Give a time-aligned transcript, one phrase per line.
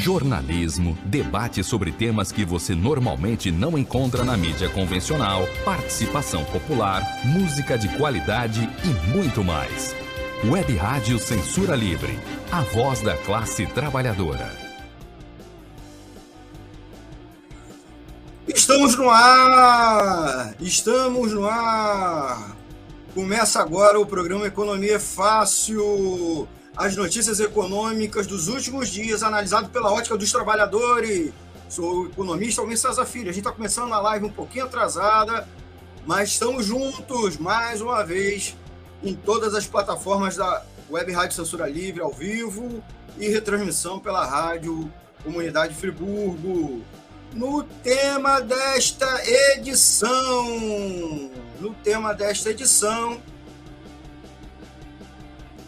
[0.00, 7.76] jornalismo, debate sobre temas que você normalmente não encontra na mídia convencional, participação popular, música
[7.76, 9.94] de qualidade e muito mais.
[10.42, 12.18] Web Rádio Censura Livre,
[12.50, 14.50] a voz da classe trabalhadora.
[18.48, 20.54] Estamos no ar!
[20.58, 22.56] Estamos no ar!
[23.14, 26.48] Começa agora o programa Economia Fácil
[26.80, 31.30] as notícias econômicas dos últimos dias, analisado pela ótica dos trabalhadores.
[31.68, 33.28] Sou o economista Almir César Filho.
[33.28, 35.46] A gente está começando a live um pouquinho atrasada,
[36.06, 38.56] mas estamos juntos mais uma vez
[39.02, 42.82] em todas as plataformas da Web Rádio Censura Livre, ao vivo,
[43.18, 44.90] e retransmissão pela Rádio
[45.22, 46.82] Comunidade Friburgo.
[47.34, 49.20] No tema desta
[49.52, 50.48] edição,
[51.60, 53.20] no tema desta edição,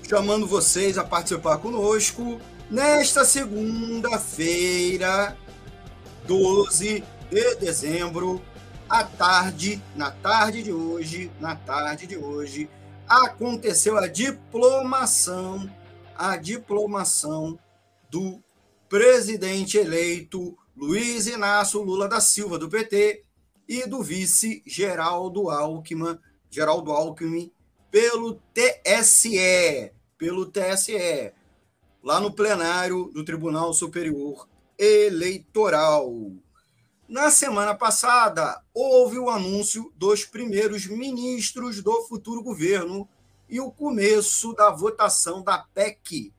[0.09, 2.40] chamando vocês a participar conosco
[2.71, 5.37] nesta segunda-feira,
[6.26, 8.43] 12 de dezembro,
[8.88, 12.68] à tarde, na tarde de hoje, na tarde de hoje,
[13.09, 15.68] aconteceu a diplomação,
[16.15, 17.59] a diplomação
[18.10, 18.38] do
[18.88, 23.24] presidente eleito Luiz Inácio Lula da Silva, do PT,
[23.69, 26.19] e do vice Geraldo Alckmin,
[26.51, 27.51] Geraldo Alckmin,
[27.91, 31.32] pelo TSE pelo TSE,
[32.01, 34.48] lá no plenário do Tribunal Superior
[34.79, 36.30] Eleitoral.
[37.09, 43.09] Na semana passada, houve o anúncio dos primeiros ministros do futuro governo
[43.48, 46.32] e o começo da votação da PEC,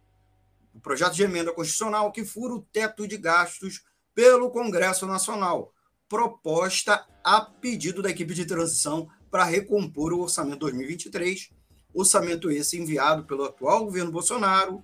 [0.74, 3.84] o projeto de emenda constitucional que fura o teto de gastos
[4.16, 5.74] pelo Congresso Nacional,
[6.08, 11.52] proposta a pedido da equipe de transição para recompor o orçamento 2023
[11.94, 14.84] orçamento esse enviado pelo atual governo Bolsonaro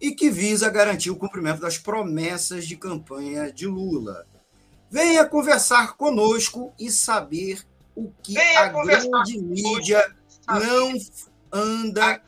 [0.00, 4.26] e que visa garantir o cumprimento das promessas de campanha de Lula.
[4.90, 10.16] Venha conversar conosco e saber o que Venha a grande mídia
[10.48, 10.94] não
[11.52, 12.22] anda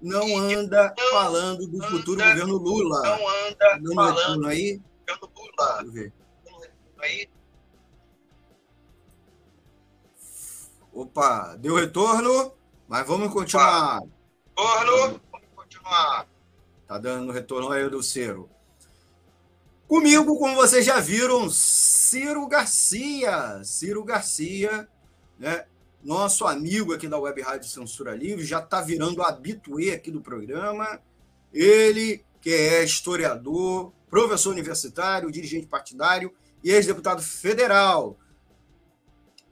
[0.00, 3.00] não anda falando do futuro anda, governo Lula.
[3.02, 4.82] Não anda Dando falando aí.
[5.08, 5.82] Lula.
[5.82, 6.12] Deixa eu ver.
[6.98, 7.28] Aí.
[10.92, 12.52] Opa, deu retorno?
[12.88, 14.00] Mas vamos continuar.
[14.56, 16.26] Retorno, vamos continuar.
[16.86, 18.48] Tá dando retorno aí do Ciro.
[19.88, 23.62] Comigo, como vocês já viram, Ciro Garcia.
[23.64, 24.88] Ciro Garcia,
[25.38, 25.64] né?
[26.02, 31.00] Nosso amigo aqui da Web Rádio Censura Livre, já está virando habituê aqui do programa.
[31.52, 38.18] Ele, que é historiador, professor universitário, dirigente partidário e ex-deputado federal.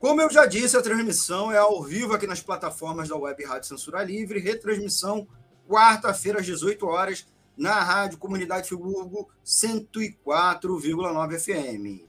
[0.02, 3.68] Como eu já disse, a transmissão é ao vivo aqui nas plataformas da Web Rádio
[3.68, 5.28] Censura Livre, retransmissão
[5.68, 7.24] quarta-feira às 18 horas
[7.56, 12.04] na Rádio Comunidade Friburgo 104,9 FM.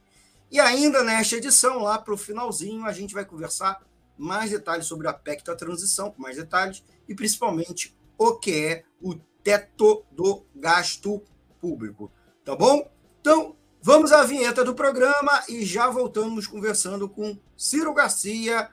[0.49, 3.79] E ainda nesta edição, lá para o finalzinho, a gente vai conversar
[4.17, 8.83] mais detalhes sobre a PEC da transição, com mais detalhes, e principalmente o que é
[8.99, 11.21] o teto do gasto
[11.61, 12.11] público.
[12.43, 12.91] Tá bom?
[13.21, 13.55] Então,
[13.85, 18.69] Vamos à vinheta do programa e já voltamos conversando com Ciro Garcia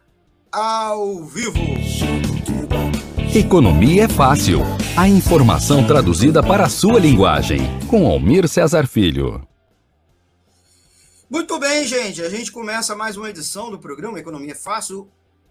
[0.52, 1.58] ao vivo.
[3.34, 4.60] Economia é fácil.
[4.96, 7.58] A informação traduzida para a sua linguagem.
[7.88, 9.44] Com Almir Cesar Filho.
[11.28, 12.22] Muito bem, gente.
[12.22, 15.10] A gente começa mais uma edição do programa Economia é Fácil,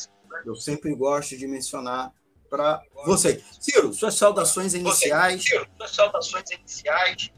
[0.45, 2.11] Eu sempre gosto de mencionar
[2.49, 3.43] para você.
[3.59, 5.43] Ciro, suas saudações iniciais.
[5.43, 7.31] Ciro, suas saudações iniciais.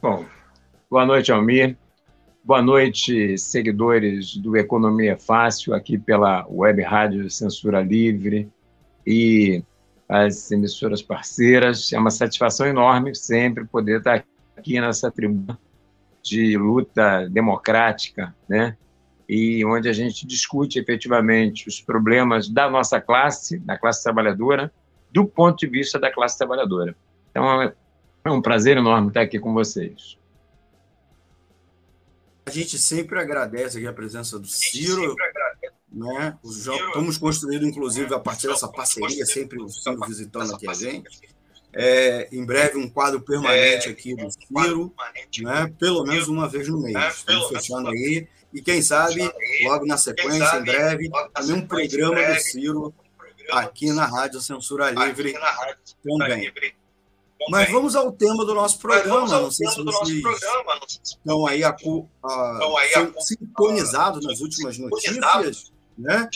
[0.00, 0.26] Bom,
[0.88, 1.78] boa noite, Almir.
[2.50, 8.50] Boa noite, seguidores do Economia Fácil, aqui pela Web Rádio Censura Livre
[9.06, 9.62] e
[10.08, 11.92] as emissoras parceiras.
[11.92, 14.24] É uma satisfação enorme sempre poder estar
[14.56, 15.56] aqui nessa tribuna
[16.24, 18.76] de luta democrática, né?
[19.28, 24.72] E onde a gente discute efetivamente os problemas da nossa classe, da classe trabalhadora,
[25.12, 26.96] do ponto de vista da classe trabalhadora.
[27.30, 27.72] Então,
[28.24, 30.18] é um prazer enorme estar aqui com vocês.
[32.50, 35.14] A gente sempre agradece a presença do Ciro.
[35.92, 36.36] Né?
[36.64, 41.20] Já estamos construindo, inclusive, a partir dessa parceria, sempre o Ciro visitando aqui a gente.
[41.72, 44.92] É, em breve, um quadro permanente é, aqui do Ciro,
[45.42, 45.72] né?
[45.78, 46.96] pelo menos uma vez no mês.
[46.96, 48.26] É, Estamos fechando aí.
[48.52, 49.32] E quem sabe,
[49.62, 52.92] logo na sequência, em breve, também um programa do Ciro
[53.52, 55.36] aqui na Rádio Censura Livre
[56.02, 56.52] também.
[57.48, 59.26] Mas vamos ao tema do nosso programa.
[59.40, 60.22] Não sei se vocês
[61.02, 65.72] estão aí, a, a, sintonizados nas últimas notícias.
[65.96, 66.28] Né?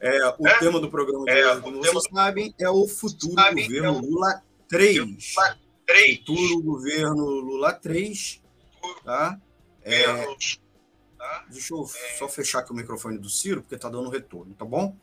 [0.00, 0.58] É, o é.
[0.58, 5.34] tema do programa de é, hoje, como vocês sabem, é o futuro governo Lula 3.
[6.16, 8.40] Futuro governo Lula 3.
[9.04, 9.40] Tá?
[9.82, 10.06] É,
[11.50, 11.88] deixa eu
[12.18, 14.96] só fechar aqui o microfone do Ciro, porque está dando retorno, tá bom?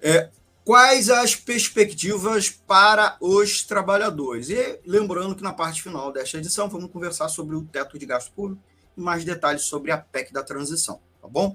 [0.00, 0.30] É,
[0.66, 4.50] quais as perspectivas para os trabalhadores?
[4.50, 8.32] E lembrando que na parte final desta edição vamos conversar sobre o teto de gasto
[8.32, 8.60] público
[8.96, 11.54] e mais detalhes sobre a PEC da transição, tá bom?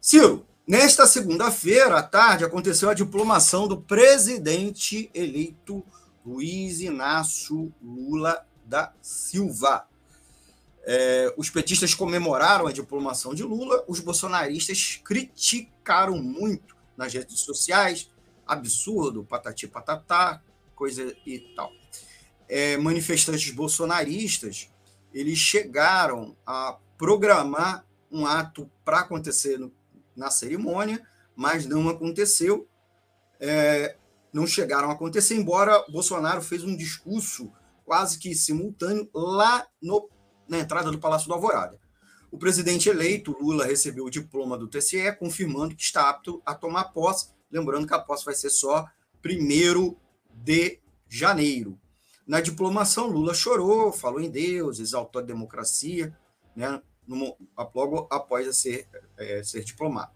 [0.00, 5.84] Ciro, nesta segunda-feira à tarde aconteceu a diplomação do presidente eleito
[6.24, 9.86] Luiz Inácio Lula da Silva.
[10.86, 18.10] É, os petistas comemoraram a diplomação de Lula, os bolsonaristas criticaram muito nas redes sociais,
[18.44, 20.42] absurdo, patati patatá,
[20.74, 21.72] coisa e tal.
[22.48, 24.68] É, manifestantes bolsonaristas,
[25.14, 29.72] eles chegaram a programar um ato para acontecer no,
[30.16, 31.00] na cerimônia,
[31.36, 32.68] mas não aconteceu.
[33.38, 33.96] É,
[34.32, 37.52] não chegaram a acontecer, embora Bolsonaro fez um discurso
[37.84, 40.10] quase que simultâneo lá no,
[40.48, 41.78] na entrada do Palácio do Alvorada.
[42.30, 46.84] O presidente eleito, Lula, recebeu o diploma do TSE, confirmando que está apto a tomar
[46.92, 47.30] posse.
[47.50, 48.86] Lembrando que a posse vai ser só
[49.24, 49.96] 1
[50.34, 50.78] de
[51.08, 51.78] janeiro.
[52.26, 56.14] Na diplomação, Lula chorou, falou em Deus, exaltou a democracia,
[56.54, 56.82] né,
[57.74, 58.86] logo após ser,
[59.16, 60.12] é, ser diplomado.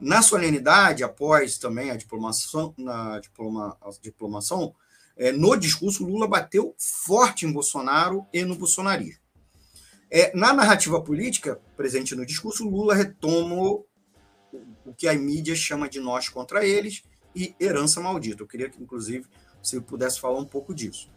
[0.00, 4.74] Na solenidade, após também a diplomação, na diploma, a diplomação
[5.16, 9.21] é, no discurso, Lula bateu forte em Bolsonaro e no bolsonarismo.
[10.14, 16.00] É, na narrativa política, presente no discurso, Lula retoma o que a mídia chama de
[16.00, 17.02] nós contra eles
[17.34, 18.42] e herança maldita.
[18.42, 19.24] Eu queria que, inclusive,
[19.62, 21.10] você pudesse falar um pouco disso.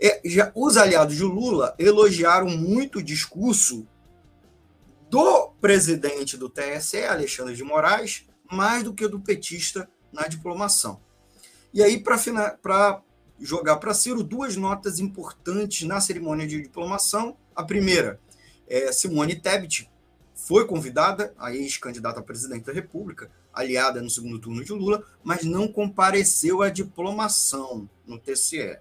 [0.00, 3.86] É, já, os aliados de Lula elogiaram muito o discurso
[5.10, 11.02] do presidente do TSE, Alexandre de Moraes, mais do que do petista na diplomação.
[11.74, 13.02] E aí, para
[13.38, 17.36] jogar para Ciro, duas notas importantes na cerimônia de diplomação.
[17.54, 18.18] A primeira,
[18.68, 19.90] é, Simone Tebet
[20.34, 25.44] foi convidada, a ex-candidata a presidente da República, aliada no segundo turno de Lula, mas
[25.44, 28.78] não compareceu à diplomação no TCE.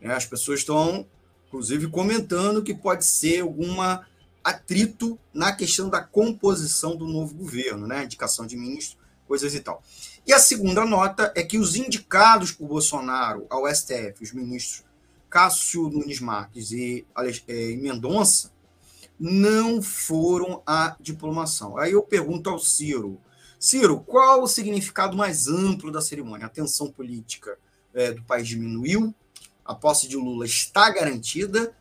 [0.00, 1.06] É, as pessoas estão,
[1.46, 4.06] inclusive, comentando que pode ser alguma
[4.42, 8.04] atrito na questão da composição do novo governo, né?
[8.04, 9.82] indicação de ministro, coisas e tal.
[10.26, 14.84] E a segunda nota é que os indicados por Bolsonaro ao STF, os ministros
[15.30, 17.06] Cássio Nunes Marques e,
[17.48, 18.52] é, e Mendonça,
[19.18, 21.78] não foram à diplomação.
[21.78, 23.20] Aí eu pergunto ao Ciro,
[23.64, 26.44] Ciro, qual o significado mais amplo da cerimônia?
[26.44, 27.58] A tensão política
[27.94, 29.14] é, do país diminuiu,
[29.64, 31.74] a posse de Lula está garantida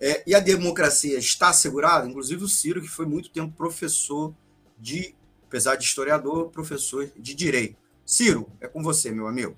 [0.00, 2.08] é, e a democracia está assegurada.
[2.08, 4.34] Inclusive o Ciro, que foi muito tempo professor
[4.78, 5.14] de,
[5.46, 7.76] apesar de historiador, professor de direito.
[8.02, 9.54] Ciro, é com você, meu amigo.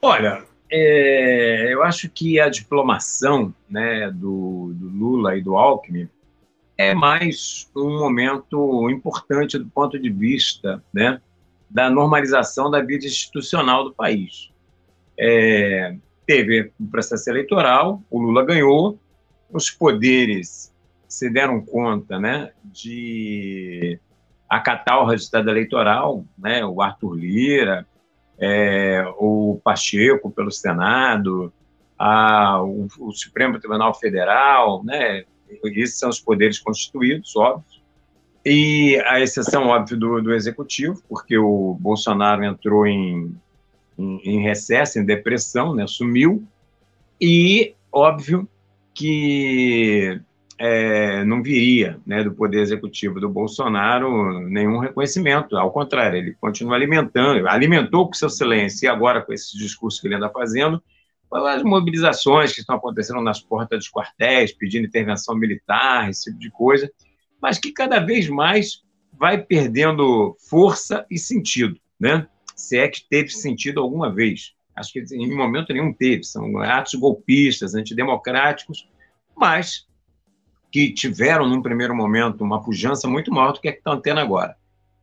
[0.00, 6.08] Olha, é, eu acho que a diplomação né, do, do, Lula e do Alckmin
[6.78, 11.20] é mais um momento importante do ponto de vista né,
[11.68, 14.50] da normalização da vida institucional do país.
[15.20, 15.94] É,
[16.26, 18.98] teve um processo eleitoral, o Lula ganhou,
[19.52, 20.72] os poderes
[21.06, 24.00] se deram conta né, de
[24.48, 27.86] acatar o resultado eleitoral, né, o Arthur Lira,
[28.42, 31.52] é, o Pacheco pelo Senado,
[31.96, 35.24] a, o, o, Supremo Tribunal Federal, né?
[35.64, 37.80] Esses são os poderes constituídos, óbvio.
[38.44, 43.32] E a exceção, óbvio, do, do executivo, porque o Bolsonaro entrou em,
[43.96, 46.44] em, em recesso, em depressão, né, sumiu.
[47.20, 48.48] E, óbvio,
[48.92, 50.20] que
[50.64, 55.56] é, não viria né, do Poder Executivo do Bolsonaro nenhum reconhecimento.
[55.56, 60.06] Ao contrário, ele continua alimentando, alimentou com seu silêncio e agora com esse discurso que
[60.06, 60.80] ele anda fazendo,
[61.32, 66.50] as mobilizações que estão acontecendo nas portas dos quartéis, pedindo intervenção militar, esse tipo de
[66.52, 66.88] coisa,
[67.40, 68.84] mas que cada vez mais
[69.18, 72.28] vai perdendo força e sentido, né?
[72.54, 74.52] Se é que teve sentido alguma vez.
[74.76, 76.22] Acho que em momento nenhum teve.
[76.22, 78.88] São atos golpistas, antidemocráticos,
[79.36, 79.88] mas
[80.72, 84.20] que tiveram, num primeiro momento, uma pujança muito maior do que a que estão tendo
[84.20, 84.56] agora.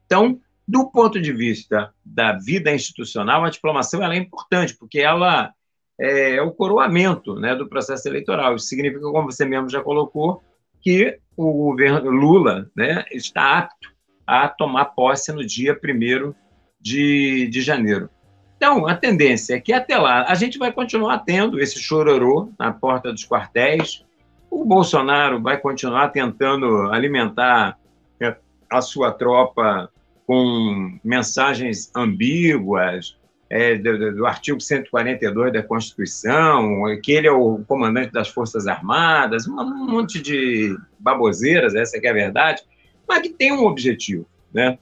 [0.08, 5.54] Então, do ponto de vista da vida institucional, a diplomação é importante, porque ela
[6.00, 8.56] é, é o coroamento né, do processo eleitoral.
[8.56, 10.42] Isso significa, como você mesmo já colocou,
[10.82, 13.90] que o governo Lula né, está apto
[14.26, 16.34] a tomar posse no dia 1
[16.82, 18.10] de, de janeiro.
[18.58, 22.74] Então, a tendência é que até lá a gente vai continuar tendo esse chororô na
[22.74, 24.04] porta dos quartéis,
[24.50, 27.77] o Bolsonaro vai continuar tentando alimentar
[28.20, 28.36] é,
[28.70, 29.89] a sua tropa
[30.25, 33.18] com mensagens ambíguas,
[33.50, 39.48] é, do, do, artigo 142 da Constituição, que ele é o comandante das Forças Armadas,
[39.48, 42.62] um monte de baboseiras, essa é, é a verdade,
[43.08, 44.77] mas que tem um objetivo, né?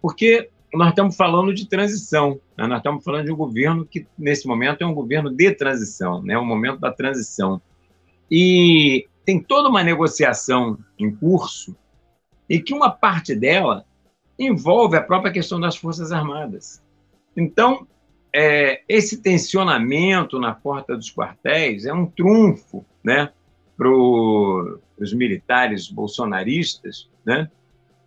[0.00, 2.66] Porque nós estamos falando de transição, né?
[2.66, 6.38] nós estamos falando de um governo que, nesse momento, é um governo de transição, né?
[6.38, 7.60] um momento da transição.
[8.30, 11.76] E tem toda uma negociação em curso
[12.48, 13.84] e que uma parte dela
[14.38, 16.82] envolve a própria questão das Forças Armadas.
[17.36, 17.86] Então,
[18.34, 23.30] é, esse tensionamento na porta dos quartéis é um trunfo né,
[23.76, 27.50] para os militares bolsonaristas, né,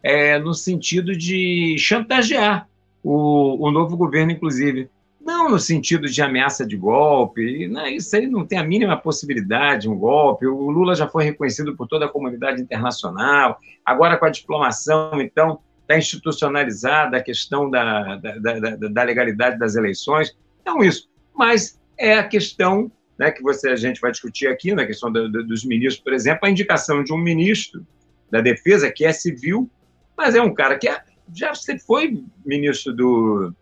[0.01, 2.67] é, no sentido de chantagear
[3.03, 4.89] o, o novo governo, inclusive.
[5.29, 7.91] Não no sentido de ameaça de golpe, né?
[7.91, 10.47] isso aí não tem a mínima possibilidade de um golpe.
[10.47, 15.59] O Lula já foi reconhecido por toda a comunidade internacional, agora com a diplomação, então,
[15.83, 20.35] está institucionalizada a questão da, da, da, da, legalidade das eleições.
[20.63, 21.07] Então, isso.
[21.35, 25.31] Mas é a questão né, que você, a gente vai discutir aqui, na questão do,
[25.31, 27.85] do, dos ministros, por exemplo, a indicação de um ministro
[28.31, 29.69] da Defesa, que é civil,
[30.17, 30.99] mas é um cara que é,
[31.31, 31.53] já
[31.85, 33.53] foi ministro do,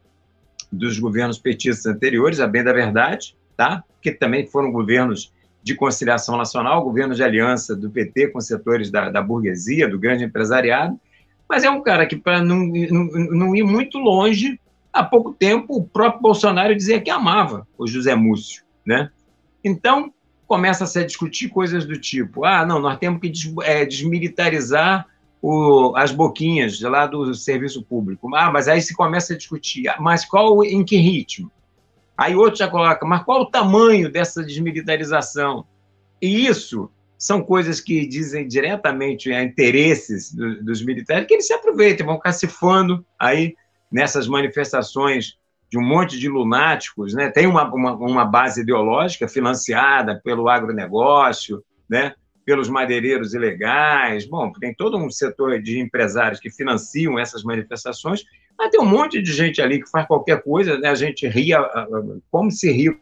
[0.71, 3.83] dos governos petistas anteriores, a bem da verdade, tá?
[4.01, 5.33] que também foram governos
[5.63, 10.23] de conciliação nacional, governos de aliança do PT com setores da, da burguesia, do grande
[10.23, 10.99] empresariado,
[11.49, 14.59] mas é um cara que, para não, não, não, ir muito longe,
[14.91, 18.63] há pouco tempo o próprio Bolsonaro dizia que amava o José Múcio.
[18.85, 19.09] Né?
[19.63, 20.13] Então,
[20.45, 25.05] começa a se discutir coisas do tipo: ah, não, nós temos que des, é, desmilitarizar
[25.41, 28.33] o, as boquinhas lá do serviço público.
[28.35, 31.51] Ah, mas aí se começa a discutir, ah, mas qual, em que ritmo?
[32.17, 35.65] Aí outro já coloca, mas qual o tamanho dessa desmilitarização?
[36.21, 41.53] E isso são coisas que dizem diretamente a interesses do, dos militares, que eles se
[41.53, 43.55] aproveitam, vão cacifando aí
[43.91, 45.37] nessas manifestações
[45.69, 47.29] de um monte de lunáticos, né?
[47.29, 52.13] Tem uma, uma, uma base ideológica financiada pelo agronegócio, né?
[52.47, 54.25] Pelos madeireiros ilegais.
[54.25, 58.23] Bom, tem todo um setor de empresários que financiam essas manifestações,
[58.57, 60.87] mas tem um monte de gente ali que faz qualquer coisa, né?
[60.87, 61.59] a gente ria,
[62.31, 62.97] como se ri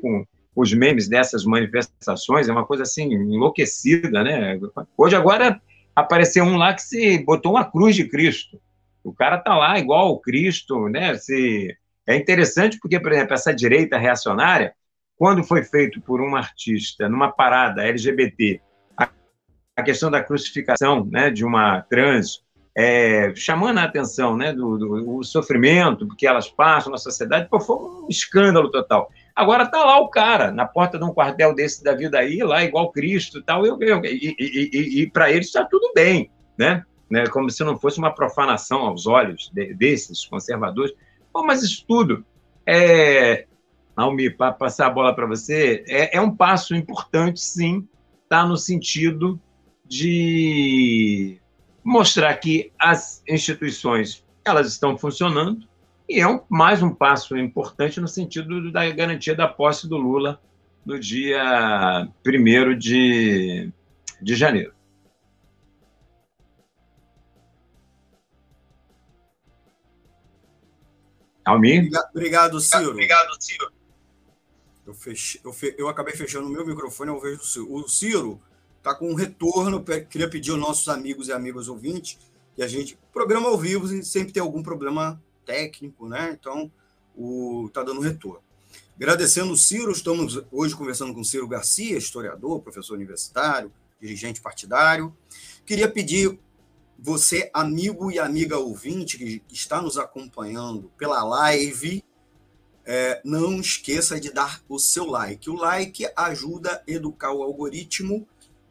[0.00, 0.24] com
[0.56, 4.58] os memes dessas manifestações, é uma coisa assim, enlouquecida, né?
[4.96, 5.60] Hoje, agora,
[5.94, 8.58] apareceu um lá que se botou uma cruz de Cristo.
[9.04, 11.14] O cara tá lá igual o Cristo, né?
[11.18, 11.76] Se...
[12.06, 14.74] É interessante porque, por exemplo, essa direita reacionária,
[15.22, 18.60] quando foi feito por um artista numa parada LGBT,
[18.96, 22.42] a, questão da crucificação né, de uma trans,
[22.76, 27.76] é, chamando a atenção né, do, do sofrimento que elas passam na sociedade, pô, foi
[27.76, 29.12] um escândalo total.
[29.32, 32.64] Agora tá lá o cara, na porta de um quartel desse da vida aí, lá
[32.64, 36.82] igual Cristo tal, eu, eu, e, e, e, e para eles está tudo bem, né?
[37.08, 37.28] né?
[37.28, 40.92] Como se não fosse uma profanação aos olhos de, desses conservadores.
[41.32, 42.26] Bom, mas isso tudo
[42.66, 43.46] é,
[43.94, 47.86] Almir, para passar a bola para você, é, é, um passo importante, sim,
[48.28, 49.40] tá no sentido
[49.84, 51.38] de
[51.84, 55.68] mostrar que as instituições elas estão funcionando
[56.08, 60.40] e é um, mais um passo importante no sentido da garantia da posse do Lula
[60.84, 63.70] no dia 1 de,
[64.20, 64.74] de janeiro.
[71.44, 71.90] Almir?
[72.14, 72.90] Obrigado, Ciro.
[72.90, 73.81] Obrigado, Ciro.
[75.04, 75.74] Eu, eu, fe...
[75.78, 77.74] eu acabei fechando o meu microfone, eu vejo o Ciro.
[77.74, 78.40] O Ciro
[78.78, 82.18] está com um retorno, queria pedir aos nossos amigos e amigas ouvintes
[82.54, 82.98] que a gente.
[83.12, 86.36] Programa ao vivo sempre tem algum problema técnico, né?
[86.38, 86.70] Então,
[87.16, 88.42] o, tá dando retorno.
[88.96, 95.16] Agradecendo o Ciro, estamos hoje conversando com o Ciro Garcia, historiador, professor universitário, dirigente partidário.
[95.64, 96.38] Queria pedir
[96.98, 102.04] você, amigo e amiga ouvinte que está nos acompanhando pela live,
[102.84, 105.48] é, não esqueça de dar o seu like.
[105.48, 108.26] O like ajuda a educar o algoritmo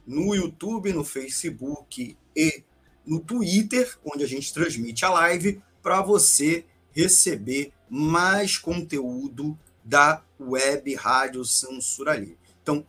[0.05, 2.63] no YouTube, no Facebook e
[3.05, 10.93] no Twitter, onde a gente transmite a live, para você receber mais conteúdo da web
[10.95, 12.37] Rádio Censura Livre.
[12.61, 12.85] Então,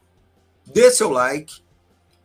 [0.66, 1.62] dê seu like,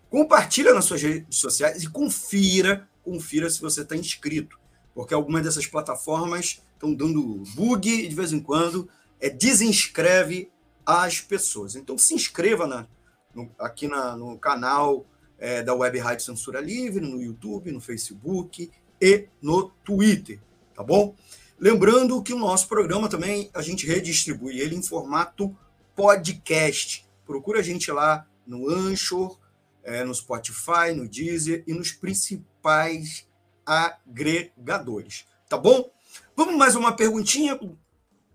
[0.10, 4.60] compartilha nas suas redes sociais e confira, confira se você está inscrito,
[4.94, 8.88] porque algumas dessas plataformas estão dando bug e de vez em quando
[9.20, 10.50] é, desinscreve
[10.86, 11.76] as pessoas.
[11.76, 12.88] Então se inscreva na,
[13.34, 15.06] no, aqui na, no canal
[15.38, 20.40] é, da Web Rádio Censura Livre, no YouTube, no Facebook e no Twitter,
[20.74, 21.16] tá bom?
[21.60, 25.56] Lembrando que o nosso programa também a gente redistribui ele em formato
[25.96, 27.06] podcast.
[27.26, 29.38] Procura a gente lá no Anchor,
[29.84, 33.28] é, no Spotify, no Deezer e nos principais
[33.66, 35.26] agregadores.
[35.50, 35.90] Tá bom?
[36.38, 37.60] Vamos mais uma perguntinha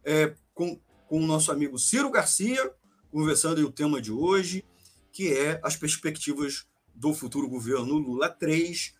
[0.04, 2.74] é, com, com o nosso amigo Ciro Garcia,
[3.12, 4.64] conversando aí o tema de hoje,
[5.12, 8.92] que é as perspectivas do futuro governo Lula 3,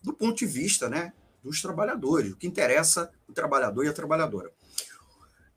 [0.00, 1.12] do ponto de vista né,
[1.42, 4.52] dos trabalhadores, o que interessa o trabalhador e a trabalhadora.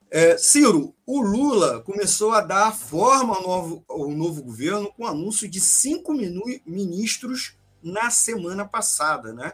[0.10, 5.08] É, Ciro, o Lula começou a dar forma ao novo, ao novo governo com o
[5.08, 6.12] anúncio de cinco
[6.66, 9.54] ministros na semana passada, né?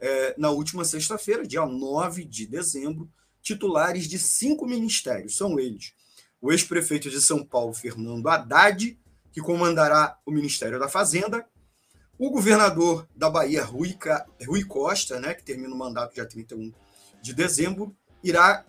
[0.00, 3.10] É, na última sexta-feira, dia 9 de dezembro,
[3.42, 5.36] titulares de cinco ministérios.
[5.36, 5.92] São eles:
[6.40, 8.98] o ex-prefeito de São Paulo, Fernando Haddad,
[9.32, 11.46] que comandará o Ministério da Fazenda,
[12.18, 13.96] o governador da Bahia, Rui,
[14.46, 16.72] Rui Costa, né, que termina o mandato dia 31
[17.22, 18.66] de dezembro, irá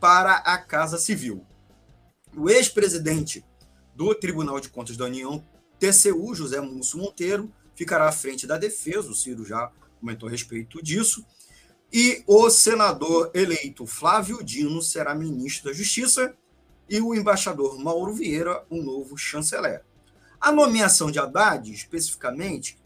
[0.00, 1.46] para a Casa Civil.
[2.36, 3.44] O ex-presidente
[3.94, 5.44] do Tribunal de Contas da União,
[5.78, 10.82] TCU, José Múcio Monteiro, ficará à frente da defesa, o Ciro já comentou a respeito
[10.82, 11.24] disso,
[11.92, 16.34] e o senador eleito Flávio Dino será ministro da Justiça
[16.88, 19.84] e o embaixador Mauro Vieira, o novo chanceler.
[20.40, 22.78] A nomeação de Haddad, especificamente,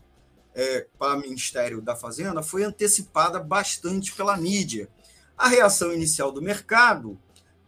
[0.54, 4.88] é, para o Ministério da Fazenda foi antecipada bastante pela mídia.
[5.36, 7.18] A reação inicial do mercado,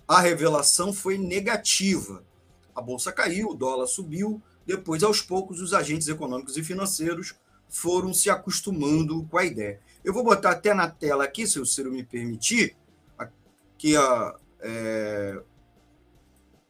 [0.06, 2.24] a revelação foi negativa.
[2.74, 7.34] A bolsa caiu, o dólar subiu, depois, aos poucos, os agentes econômicos e financeiros
[7.68, 9.80] foram se acostumando com a ideia.
[10.04, 12.76] Eu vou botar até na tela aqui, se o Ciro me permitir,
[13.18, 15.40] aqui, ó, é,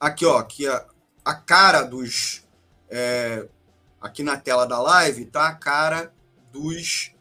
[0.01, 0.87] aqui, ó, aqui a,
[1.25, 2.47] a cara dos
[2.89, 3.49] é,
[4.01, 6.13] aqui na tela da live está a cara
[6.53, 7.13] dos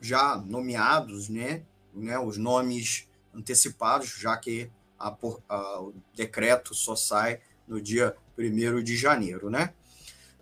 [0.00, 1.62] já nomeados, né?
[1.92, 5.14] né os nomes antecipados, já que a,
[5.48, 9.74] a, o decreto só sai no dia 1 de janeiro, né?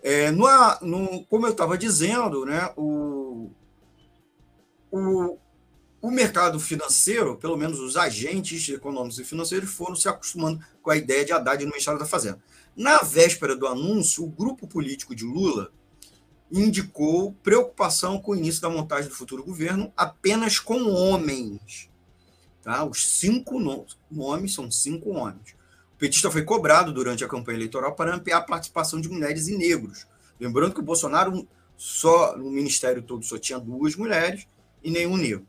[0.07, 0.47] É, no,
[0.83, 3.51] no, como eu estava dizendo, né, o,
[4.93, 5.39] o,
[6.03, 10.97] o mercado financeiro, pelo menos os agentes econômicos e financeiros, foram se acostumando com a
[10.99, 12.39] ideia de Haddad no Ministério da Fazenda.
[12.77, 15.73] Na véspera do anúncio, o grupo político de Lula
[16.53, 21.89] indicou preocupação com o início da montagem do futuro governo apenas com homens.
[22.63, 22.85] Tá?
[22.85, 23.59] Os cinco
[24.11, 25.55] nomes são cinco homens.
[26.05, 29.57] O petista foi cobrado durante a campanha eleitoral para ampliar a participação de mulheres e
[29.57, 30.07] negros.
[30.39, 34.47] Lembrando que o Bolsonaro, só no ministério todo, só tinha duas mulheres
[34.83, 35.47] e nenhum negro.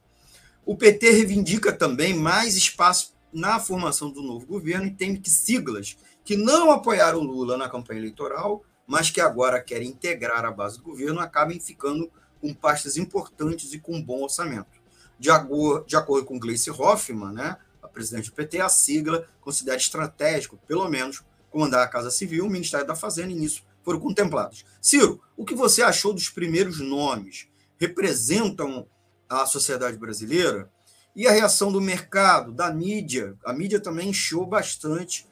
[0.66, 5.98] O PT reivindica também mais espaço na formação do novo governo e teme que siglas
[6.24, 10.86] que não apoiaram Lula na campanha eleitoral, mas que agora querem integrar a base do
[10.86, 14.82] governo, acabem ficando com pastas importantes e com bom orçamento.
[15.20, 17.58] De, acordo, de acordo com Gleice Hoffmann, né,
[17.96, 22.86] presidente do PT, a sigla considera estratégico, pelo menos, comandar a Casa Civil, o Ministério
[22.86, 24.66] da Fazenda, e nisso foram contemplados.
[24.82, 27.48] Ciro, o que você achou dos primeiros nomes?
[27.78, 28.88] Representam
[29.28, 30.72] a sociedade brasileira?
[31.16, 33.36] E a reação do mercado, da mídia?
[33.46, 35.26] A mídia também encheu bastante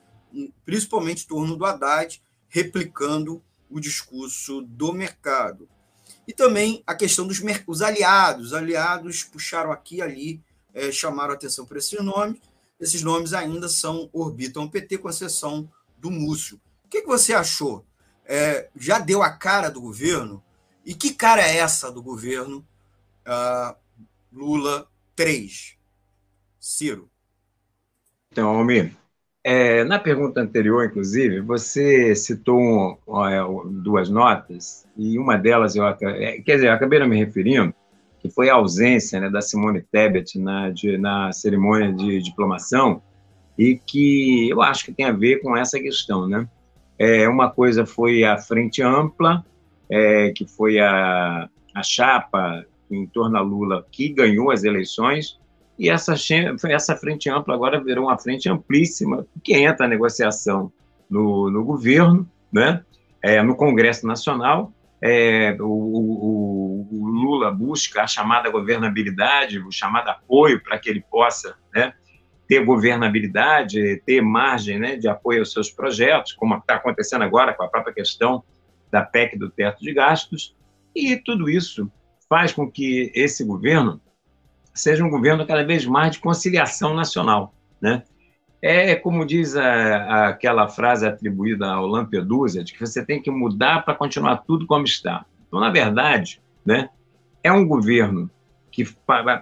[0.65, 5.67] principalmente em torno do Haddad, replicando o discurso do mercado.
[6.27, 8.47] E também a questão dos os aliados.
[8.47, 12.39] Os aliados puxaram aqui e ali, é, chamaram atenção para esses nomes.
[12.83, 16.59] Esses nomes ainda são orbitam o PT, com exceção do Múcio.
[16.83, 17.85] O que, que você achou?
[18.25, 20.43] É, já deu a cara do governo?
[20.85, 22.57] E que cara é essa do governo
[23.25, 23.73] uh,
[24.29, 25.77] Lula 3?
[26.59, 27.09] Ciro.
[28.29, 28.93] Então, Almir,
[29.41, 32.59] é, na pergunta anterior, inclusive, você citou
[33.07, 37.73] um, duas notas, e uma delas, eu, é, quer dizer, eu acabei não me referindo,
[38.23, 43.01] que foi a ausência né, da Simone Tebet na, de, na cerimônia de diplomação,
[43.57, 46.25] e que eu acho que tem a ver com essa questão.
[46.25, 46.47] Né?
[46.97, 49.45] É, uma coisa foi a Frente Ampla,
[49.89, 55.37] é, que foi a, a chapa em torno a Lula que ganhou as eleições,
[55.77, 56.13] e essa,
[56.69, 60.71] essa frente ampla agora virou uma frente amplíssima, que entra a negociação
[61.09, 62.83] no, no governo, né?
[63.21, 66.42] É, no Congresso Nacional, é, o, o,
[67.23, 71.93] Lula busca a chamada governabilidade, o chamado apoio para que ele possa né,
[72.47, 77.63] ter governabilidade, ter margem né, de apoio aos seus projetos, como está acontecendo agora com
[77.63, 78.43] a própria questão
[78.91, 80.55] da PEC do teto de gastos,
[80.95, 81.91] e tudo isso
[82.29, 83.99] faz com que esse governo
[84.73, 88.03] seja um governo cada vez mais de conciliação nacional, né?
[88.65, 93.29] É como diz a, a, aquela frase atribuída ao Lampedusa, de que você tem que
[93.29, 95.25] mudar para continuar tudo como está.
[95.47, 96.89] Então, na verdade, né,
[97.43, 98.29] é um governo
[98.71, 98.87] que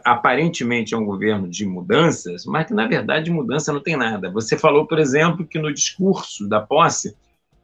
[0.04, 4.30] aparentemente é um governo de mudanças, mas que, na verdade, de mudança não tem nada.
[4.30, 7.16] Você falou, por exemplo, que no discurso da posse,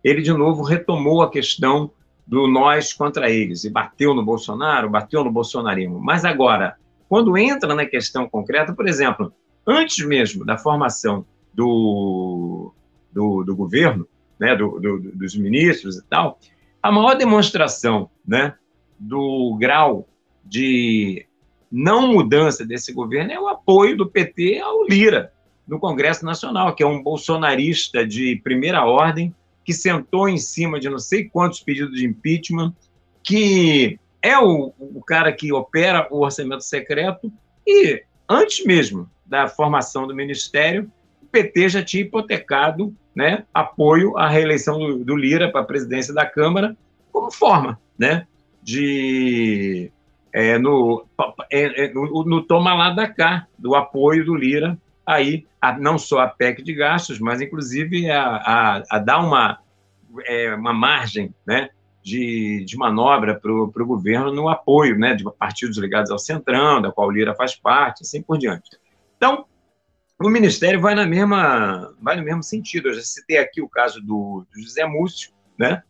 [0.02, 1.92] ele de novo retomou a questão
[2.26, 6.00] do nós contra eles, e bateu no Bolsonaro, bateu no bolsonarismo.
[6.00, 6.78] Mas agora,
[7.10, 9.34] quando entra na questão concreta, por exemplo,
[9.66, 12.74] antes mesmo da formação do,
[13.12, 14.08] do, do governo,
[14.40, 16.40] né, do, do, dos ministros e tal,
[16.82, 18.54] a maior demonstração né,
[19.00, 20.08] do grau
[20.48, 21.26] de
[21.72, 25.34] não mudança desse governo é o apoio do PT ao Lira,
[25.68, 30.90] no Congresso Nacional, que é um bolsonarista de primeira ordem, que sentou em cima de
[30.90, 32.74] não sei quantos pedidos de impeachment,
[33.22, 37.32] que é o, o cara que opera o orçamento secreto
[37.66, 40.90] e, antes mesmo da formação do ministério,
[41.32, 46.26] PT já tinha hipotecado né, apoio à reeleição do, do Lira para a presidência da
[46.26, 46.78] Câmara
[47.12, 48.26] como forma né,
[48.64, 49.92] de
[50.38, 51.04] é, no,
[51.52, 55.98] é, é, no, no toma lá da cá do apoio do Lira aí a, não
[55.98, 59.58] só a PEC de gastos, mas inclusive a, a, a dar uma,
[60.28, 61.72] é, uma margem né,
[62.04, 66.92] de, de manobra para o governo no apoio né, de partidos ligados ao Centrão, da
[66.92, 68.70] qual o Lira faz parte, assim por diante.
[69.16, 69.44] Então,
[70.22, 72.90] o Ministério vai, na mesma, vai no mesmo sentido.
[72.90, 75.82] Eu já citei aqui o caso do, do José Múcio, né?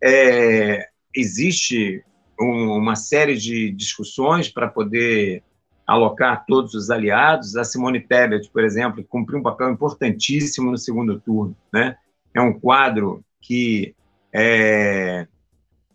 [0.00, 2.04] É, existe
[2.40, 5.42] um, uma série de discussões para poder
[5.86, 7.56] alocar todos os aliados.
[7.56, 11.56] A Simone Tebet, por exemplo, cumpriu um papel importantíssimo no segundo turno.
[11.72, 11.96] Né?
[12.32, 13.94] É um quadro que
[14.32, 15.26] é,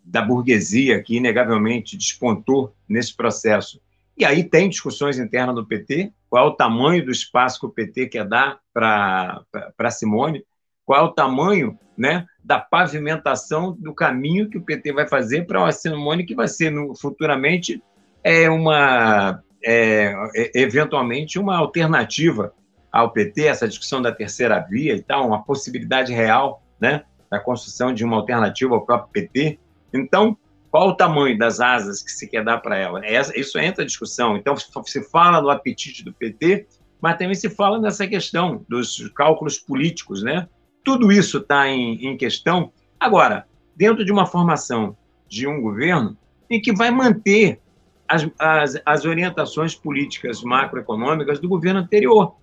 [0.04, 3.80] da burguesia que inegavelmente despontou nesse processo.
[4.16, 7.70] E aí tem discussões internas no PT, qual é o tamanho do espaço que o
[7.70, 10.44] PT quer dar para Simone,
[10.86, 15.60] qual é o tamanho né, da pavimentação do caminho que o PT vai fazer para
[15.60, 17.82] uma Simone que vai ser no, futuramente
[18.22, 22.52] é uma é, é, eventualmente uma alternativa
[22.92, 27.92] ao PT, essa discussão da terceira via e tal, uma possibilidade real né, da construção
[27.92, 29.58] de uma alternativa ao próprio PT.
[29.92, 30.36] Então,
[30.70, 33.04] qual o tamanho das asas que se quer dar para ela?
[33.04, 34.36] É isso entra em discussão.
[34.36, 36.66] Então, se fala do apetite do PT,
[37.00, 40.48] mas também se fala nessa questão dos cálculos políticos, né?
[40.86, 42.70] Tudo isso está em, em questão.
[43.00, 43.44] Agora,
[43.74, 44.96] dentro de uma formação
[45.28, 46.16] de um governo
[46.48, 47.60] em que vai manter
[48.06, 52.36] as, as, as orientações políticas macroeconômicas do governo anterior.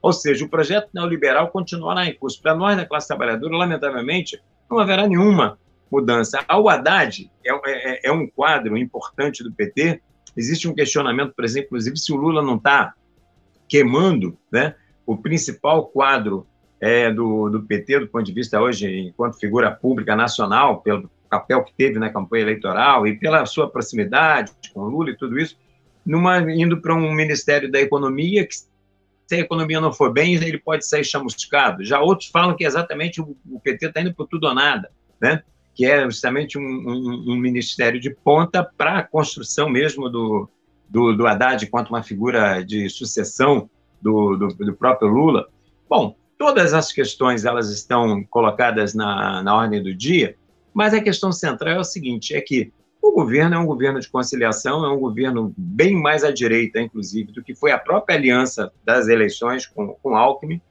[0.00, 2.40] Ou seja, o projeto neoliberal continuará em curso.
[2.40, 5.58] Para nós, da classe trabalhadora, lamentavelmente, não haverá nenhuma
[5.92, 6.42] mudança.
[6.58, 10.00] O Haddad é, é, é, um quadro importante do PT.
[10.34, 12.94] Existe um questionamento, por exemplo, inclusive, se o Lula não está
[13.68, 16.46] queimando né, o principal quadro
[16.80, 21.62] é, do, do PT, do ponto de vista hoje, enquanto figura pública nacional, pelo papel
[21.62, 25.56] que teve na campanha eleitoral e pela sua proximidade com Lula e tudo isso,
[26.04, 30.58] numa, indo para um Ministério da Economia que se a economia não for bem, ele
[30.58, 31.84] pode sair chamuscado.
[31.84, 34.90] Já outros falam que exatamente o, o PT está indo por tudo ou nada,
[35.20, 35.44] né?
[35.72, 40.48] que é justamente um, um, um ministério de ponta para a construção mesmo do,
[40.88, 43.70] do, do Haddad quanto uma figura de sucessão
[44.02, 45.48] do, do, do, próprio Lula.
[45.88, 50.34] Bom, todas as questões elas estão colocadas na, na ordem do dia,
[50.72, 52.72] mas a questão central é o seguinte, é que
[53.02, 57.30] o governo é um governo de conciliação, é um governo bem mais à direita, inclusive,
[57.30, 60.62] do que foi a própria aliança das eleições com, com Alckmin,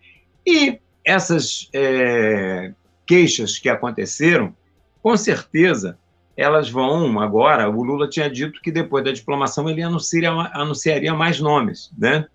[0.44, 2.74] e essas é,
[3.06, 4.56] queixas que aconteceram
[5.04, 6.00] com certeza
[6.36, 7.70] elas vão agora.
[7.70, 12.26] O Lula tinha dito que depois da diplomação ele anunciaria, anunciaria mais nomes, né?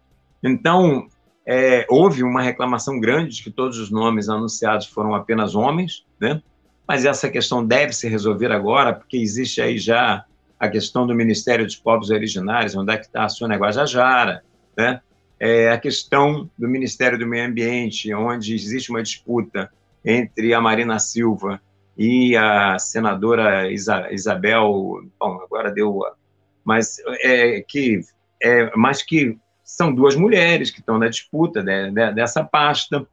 [0.42, 1.08] Então
[1.46, 6.42] é, houve uma reclamação grande de que todos os nomes anunciados foram apenas homens, né?
[6.86, 10.24] Mas essa questão deve se resolver agora, porque existe aí já
[10.58, 14.42] a questão do Ministério dos Povos Originários, onde é que está a Sônia Guajajara,
[14.76, 15.00] né?
[15.38, 19.70] É a questão do Ministério do Meio Ambiente, onde existe uma disputa
[20.04, 21.60] entre a Marina Silva
[21.96, 26.00] e a senadora Isabel, bom, agora deu,
[26.64, 28.00] mas é que
[28.42, 29.38] é, mas que
[29.76, 33.06] são duas mulheres que estão na disputa de, de, dessa pasta.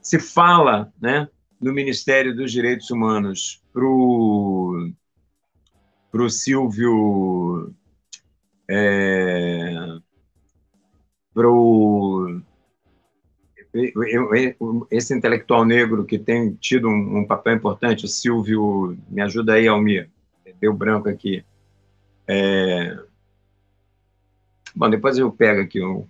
[0.00, 1.28] Se fala, né,
[1.60, 4.94] no Ministério dos Direitos Humanos para o
[6.30, 7.74] Silvio.
[8.70, 9.98] É,
[11.34, 12.40] pro
[14.88, 19.66] esse intelectual negro que tem tido um, um, papel importante, o Silvio, me ajuda aí,
[19.66, 20.08] Almir,
[20.60, 21.44] deu branco aqui.
[22.28, 22.96] É,
[24.74, 26.06] bom, depois eu pego aqui, um,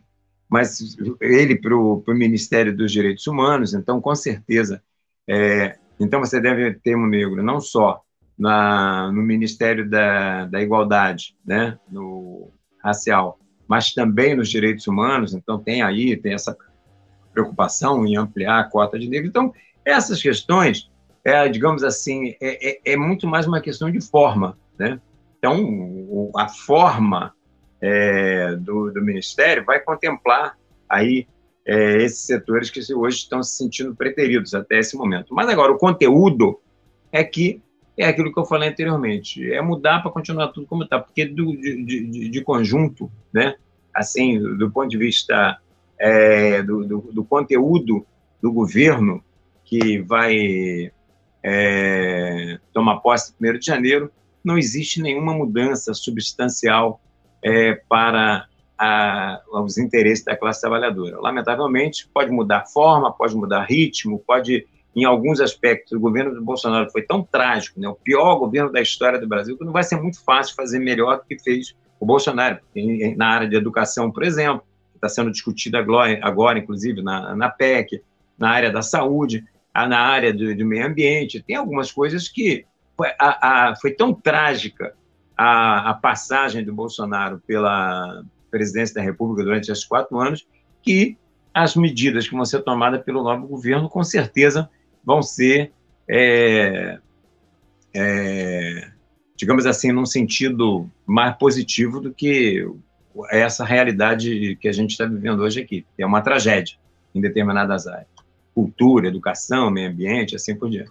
[0.48, 4.82] mas ele para o Ministério dos Direitos Humanos, então, com certeza,
[5.28, 8.02] é, então você deve ter um negro não só
[8.38, 12.50] na, no Ministério da, da Igualdade, né, no
[12.82, 16.56] racial, mas também nos direitos humanos, então tem aí, tem essa
[17.32, 19.28] preocupação em ampliar a cota de negros.
[19.30, 19.52] Então,
[19.84, 20.90] essas questões,
[21.24, 24.56] é, digamos assim, é, é, é, muito mais uma questão de forma.
[24.78, 25.00] Né?
[25.38, 27.34] Então, a forma
[27.84, 30.56] é, do, do, Ministério vai contemplar
[30.88, 31.26] aí
[31.66, 35.34] é, esses setores que hoje estão se sentindo preteridos até esse momento.
[35.34, 36.58] Mas agora, o conteúdo
[37.12, 37.60] é que
[37.96, 41.54] é aquilo que eu falei anteriormente, é mudar para continuar tudo como está, porque do,
[41.56, 43.54] de, de, de, conjunto, né,
[43.94, 45.58] assim, do ponto de vista
[45.98, 48.04] é, do, do, do, conteúdo
[48.42, 49.22] do governo
[49.64, 50.90] que vai
[51.42, 54.10] é, tomar posse no 1 de janeiro,
[54.42, 57.00] não existe nenhuma mudança substancial
[57.44, 58.46] é, para
[58.78, 61.20] a, os interesses da classe trabalhadora.
[61.20, 66.90] Lamentavelmente, pode mudar forma, pode mudar ritmo, pode, em alguns aspectos, o governo do Bolsonaro
[66.90, 70.00] foi tão trágico, né, o pior governo da história do Brasil, que não vai ser
[70.00, 72.58] muito fácil fazer melhor do que fez o Bolsonaro,
[73.16, 74.62] na área de educação, por exemplo,
[74.94, 78.02] está sendo discutida agora, agora, inclusive, na, na PEC,
[78.38, 81.42] na área da saúde, na área do, do meio ambiente.
[81.42, 82.64] Tem algumas coisas que
[83.18, 84.94] a, a, foi tão trágica
[85.36, 90.46] a, a, passagem do Bolsonaro pela presidência da República durante esses quatro anos
[90.82, 91.16] que
[91.52, 94.68] as medidas que vão ser tomadas pelo novo governo, com certeza,
[95.04, 95.72] vão ser,
[96.08, 96.98] é,
[97.94, 98.90] é,
[99.36, 102.66] digamos assim, num sentido mais positivo do que
[103.30, 105.86] essa realidade que a gente está vivendo hoje aqui.
[105.96, 106.76] É uma tragédia
[107.14, 108.08] em determinadas áreas.
[108.52, 110.90] Cultura, educação, meio ambiente, assim por diante.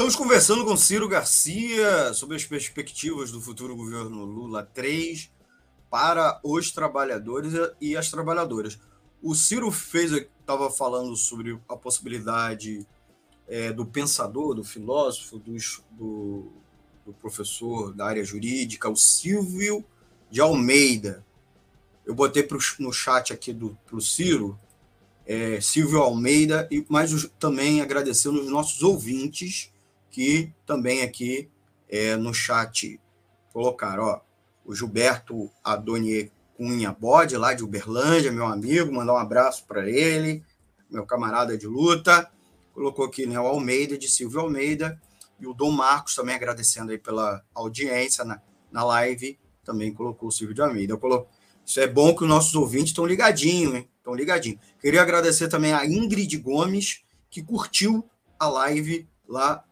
[0.00, 5.30] Estamos conversando com Ciro Garcia sobre as perspectivas do futuro governo Lula 3
[5.90, 8.80] para os trabalhadores e as trabalhadoras.
[9.22, 12.86] O Ciro fez, estava falando sobre a possibilidade
[13.46, 15.54] é, do pensador, do filósofo, do,
[15.90, 16.52] do
[17.04, 19.84] do professor da área jurídica, o Silvio
[20.30, 21.22] de Almeida.
[22.06, 24.58] Eu botei pro, no chat aqui do pro Ciro,
[25.26, 29.69] é, Silvio Almeida, e mas também agradecendo os nossos ouvintes
[30.10, 31.48] que também aqui
[31.88, 33.00] é, no chat
[33.52, 34.20] colocaram, ó,
[34.64, 40.44] o Gilberto Adonier Cunha Bode, lá de Uberlândia, meu amigo, mandar um abraço para ele,
[40.90, 42.30] meu camarada de luta,
[42.74, 45.00] colocou aqui, né, o Almeida, de Silvio Almeida,
[45.38, 50.32] e o Dom Marcos também agradecendo aí pela audiência na, na live, também colocou o
[50.32, 50.96] Silvio de Almeida.
[50.96, 51.26] Colo...
[51.64, 53.88] Isso é bom que os nossos ouvintes estão ligadinhos, hein?
[53.96, 54.60] Estão ligadinhos.
[54.80, 58.04] Queria agradecer também a Ingrid Gomes, que curtiu
[58.38, 59.64] a live lá,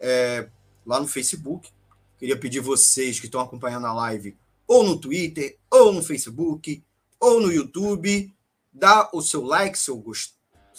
[0.00, 0.48] é,
[0.84, 1.70] lá no Facebook.
[2.18, 6.82] Queria pedir vocês que estão acompanhando a live ou no Twitter, ou no Facebook,
[7.20, 8.34] ou no YouTube,
[8.72, 10.34] dá o seu like, seu gost...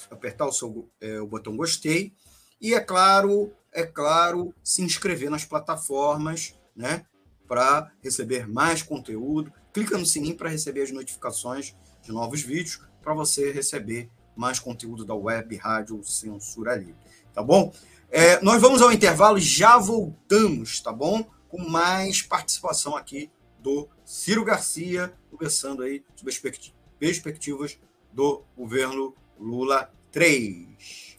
[0.09, 2.13] apertar o, seu, é, o botão gostei.
[2.59, 7.05] E, é claro, é claro, se inscrever nas plataformas, né?
[7.47, 9.51] Para receber mais conteúdo.
[9.73, 15.05] Clica no sininho para receber as notificações de novos vídeos, para você receber mais conteúdo
[15.05, 16.95] da web Rádio Censura Livre.
[17.33, 17.73] Tá bom?
[18.09, 21.25] É, nós vamos ao intervalo e já voltamos, tá bom?
[21.49, 26.41] Com mais participação aqui do Ciro Garcia, conversando aí sobre as
[26.99, 27.77] perspectivas
[28.13, 31.15] do governo Lula 3.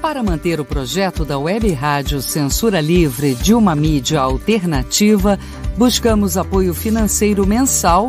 [0.00, 5.38] Para manter o projeto da Web Rádio Censura Livre de uma mídia alternativa,
[5.76, 8.08] buscamos apoio financeiro mensal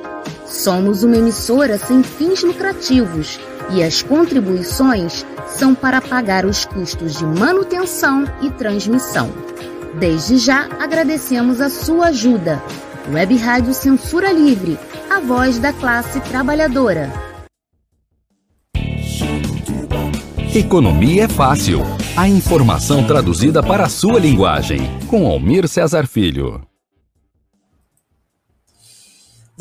[0.51, 7.25] Somos uma emissora sem fins lucrativos e as contribuições são para pagar os custos de
[7.25, 9.31] manutenção e transmissão.
[9.97, 12.61] Desde já agradecemos a sua ajuda.
[13.11, 14.77] Web Rádio Censura Livre,
[15.09, 17.09] a voz da classe trabalhadora.
[20.53, 21.81] Economia é fácil.
[22.15, 24.81] A informação traduzida para a sua linguagem.
[25.07, 26.61] Com Almir Cesar Filho.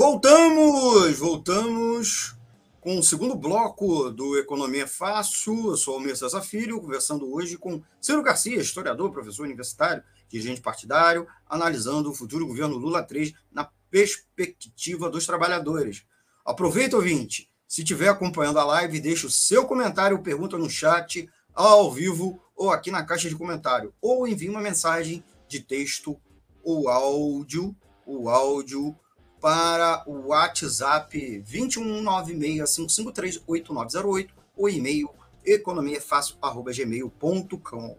[0.00, 2.34] Voltamos, voltamos
[2.80, 5.72] com o segundo bloco do Economia Fácil.
[5.72, 11.26] Eu sou Almir Cesar Filho, conversando hoje com Ciro Garcia, historiador, professor universitário, dirigente partidário,
[11.46, 16.02] analisando o futuro governo Lula 3 na perspectiva dos trabalhadores.
[16.46, 21.92] Aproveita, ouvinte, se estiver acompanhando a live, deixa o seu comentário, pergunta no chat, ao
[21.92, 26.18] vivo ou aqui na caixa de comentário, ou envie uma mensagem de texto
[26.64, 28.96] ou áudio, o áudio
[29.40, 35.10] para o WhatsApp 21965538908 ou e-mail
[35.44, 37.98] economiafácil@gmail.com.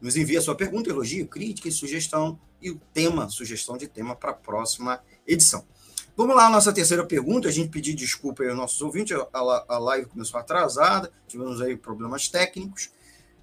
[0.00, 4.14] Nos envie a sua pergunta, elogio, crítica e sugestão e o tema, sugestão de tema
[4.14, 5.66] para a próxima edição.
[6.16, 7.48] Vamos lá, nossa terceira pergunta.
[7.48, 12.28] A gente pediu desculpa aos nossos ouvintes, a, a live começou atrasada, tivemos aí problemas
[12.28, 12.90] técnicos,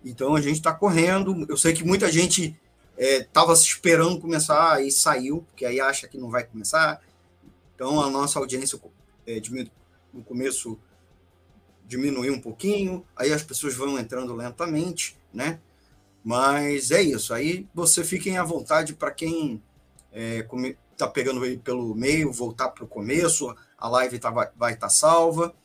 [0.05, 1.45] então a gente está correndo.
[1.49, 2.55] Eu sei que muita gente
[2.97, 7.01] estava é, esperando começar e saiu, porque aí acha que não vai começar.
[7.79, 8.77] Então a nossa audiência
[9.25, 9.41] é,
[10.13, 10.77] no começo
[11.87, 15.61] diminuiu um pouquinho, aí as pessoas vão entrando lentamente, né?
[16.21, 17.33] Mas é isso.
[17.33, 19.63] Aí você fiquem à vontade para quem
[20.11, 24.49] é, come, está pegando aí pelo meio, voltar para o começo, a live tá, vai,
[24.57, 25.55] vai estar tá salva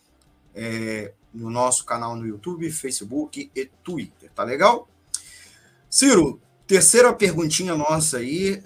[0.55, 4.89] é, no nosso canal no YouTube, Facebook e Twitter, tá legal?
[5.91, 8.63] Ciro, terceira perguntinha nossa aí,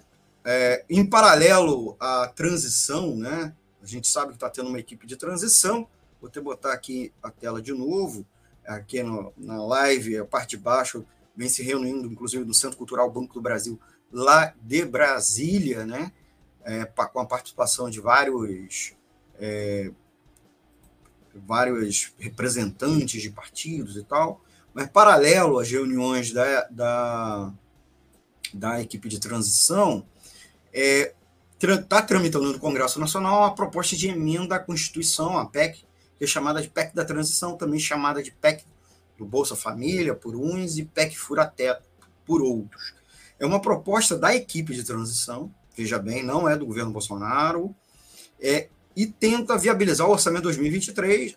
[0.51, 3.55] é, em paralelo à transição, né?
[3.83, 5.87] A gente sabe que está tendo uma equipe de transição.
[6.21, 8.27] Vou até botar aqui a tela de novo,
[8.67, 11.05] aqui no, na live, a parte de baixo,
[11.37, 13.79] vem se reunindo, inclusive, no Centro Cultural Banco do Brasil,
[14.11, 16.13] lá de Brasília, né?
[16.69, 18.93] é, com a participação de vários,
[19.41, 19.91] é,
[21.35, 24.43] vários representantes de partidos e tal,
[24.75, 27.55] mas paralelo às reuniões da, da,
[28.53, 30.07] da equipe de transição,
[30.79, 31.13] é,
[31.89, 35.85] tá tramitando no Congresso Nacional a proposta de emenda à Constituição, a PEC,
[36.17, 38.65] que é chamada de PEC da Transição, também chamada de PEC
[39.17, 41.83] do Bolsa Família, por uns, e PEC Fura-Teto,
[42.25, 42.95] por outros.
[43.41, 47.75] É uma proposta da equipe de transição, veja bem, não é do governo Bolsonaro,
[48.41, 51.37] é, e tenta viabilizar o orçamento 2023,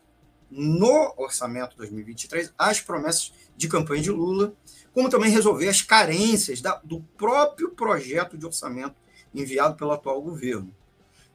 [0.52, 4.54] no orçamento 2023, as promessas de campanha de Lula,
[4.94, 9.02] como também resolver as carências da, do próprio projeto de orçamento
[9.34, 10.74] enviado pelo atual governo.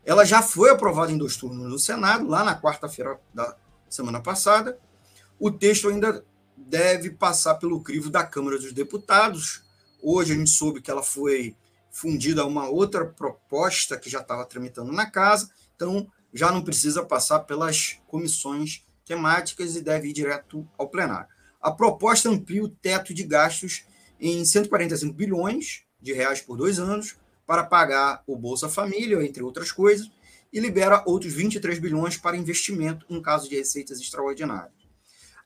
[0.05, 3.57] Ela já foi aprovada em dois turnos no Senado, lá na quarta-feira da
[3.89, 4.79] semana passada.
[5.39, 6.25] O texto ainda
[6.57, 9.65] deve passar pelo crivo da Câmara dos Deputados.
[10.03, 11.57] Hoje a gente soube que ela foi
[11.91, 17.03] fundida a uma outra proposta que já estava tramitando na casa, então já não precisa
[17.03, 21.29] passar pelas comissões temáticas e deve ir direto ao plenário.
[21.61, 23.87] A proposta amplia o teto de gastos
[24.21, 27.17] em 145 bilhões de reais por dois anos
[27.47, 30.11] para pagar o Bolsa Família, entre outras coisas,
[30.53, 34.75] e libera outros 23 bilhões para investimento em caso de receitas extraordinárias.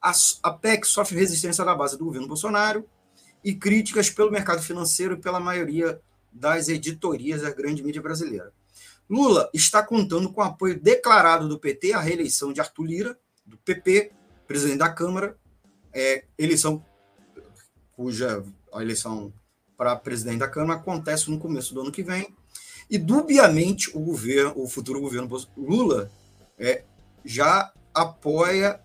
[0.00, 2.88] A, PEC sofre resistência da base do governo Bolsonaro
[3.44, 6.00] e críticas pelo mercado financeiro e pela maioria
[6.32, 8.52] das editorias da grande mídia brasileira.
[9.08, 13.58] Lula está contando com o apoio declarado do PT à reeleição de Arthur Lira, do
[13.58, 14.12] PP,
[14.46, 15.36] presidente da Câmara,
[15.92, 16.84] é, eleição
[17.92, 18.42] cuja
[18.72, 19.32] a eleição
[19.80, 22.36] para presidente da Câmara acontece no começo do ano que vem.
[22.90, 25.26] E, dubiamente, o governo, o futuro governo
[25.56, 26.12] Lula
[26.58, 26.84] é,
[27.24, 28.78] já apoia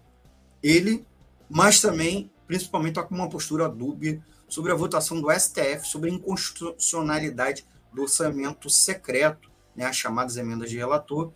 [0.63, 1.05] ele,
[1.49, 6.13] mas também, principalmente, está com uma postura dúbia sobre a votação do STF sobre a
[6.13, 11.33] inconstitucionalidade do orçamento secreto, né, as chamadas emendas de relator,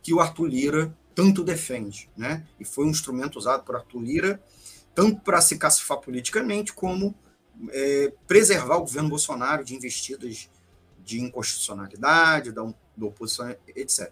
[0.00, 2.08] que o Arthur Lira tanto defende.
[2.16, 2.46] Né?
[2.58, 4.42] E foi um instrumento usado por Arthur Lira
[4.94, 7.14] tanto para se cacifar politicamente, como
[7.70, 10.48] é, preservar o governo Bolsonaro de investidas
[11.04, 12.62] de inconstitucionalidade, da,
[12.96, 14.10] da oposição, etc.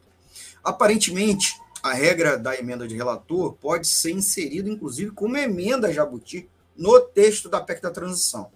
[0.62, 7.00] Aparentemente, a regra da emenda de relator pode ser inserida, inclusive, como emenda jabuti no
[7.00, 8.50] texto da PEC da transição.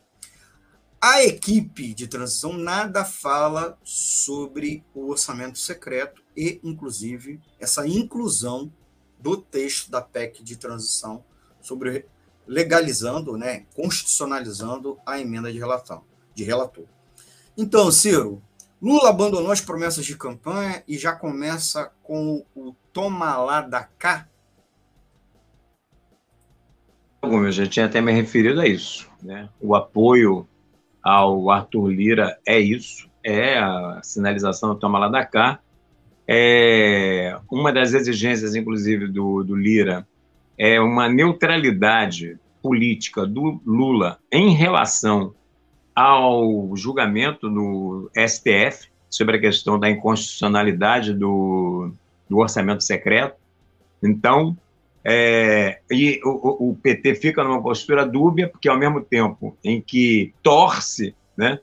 [1.01, 8.73] A equipe de transição nada fala sobre o orçamento secreto e, inclusive, essa inclusão
[9.19, 11.25] do texto da PEC de transição
[11.61, 12.07] sobre
[12.47, 16.03] legalizando, né, constitucionalizando a emenda de relator.
[16.35, 16.85] De relator.
[17.57, 18.43] Então, Ciro,
[18.81, 24.29] Lula abandonou as promessas de campanha e já começa com o toma lá da cá?
[27.23, 29.09] Eu já tinha até me referido a isso.
[29.23, 29.49] Né?
[29.61, 30.47] O apoio
[31.03, 35.61] ao Arthur Lira é isso, é a sinalização do toma lá da cá.
[36.27, 40.07] É uma das exigências, inclusive, do, do Lira
[40.59, 45.35] é uma neutralidade política do Lula em relação
[45.95, 51.93] ao julgamento no STF sobre a questão da inconstitucionalidade do,
[52.29, 53.37] do orçamento secreto.
[54.03, 54.57] Então,
[55.05, 60.35] é, e o, o, PT fica numa postura dúbia, porque ao mesmo tempo em que
[60.43, 61.61] torce né,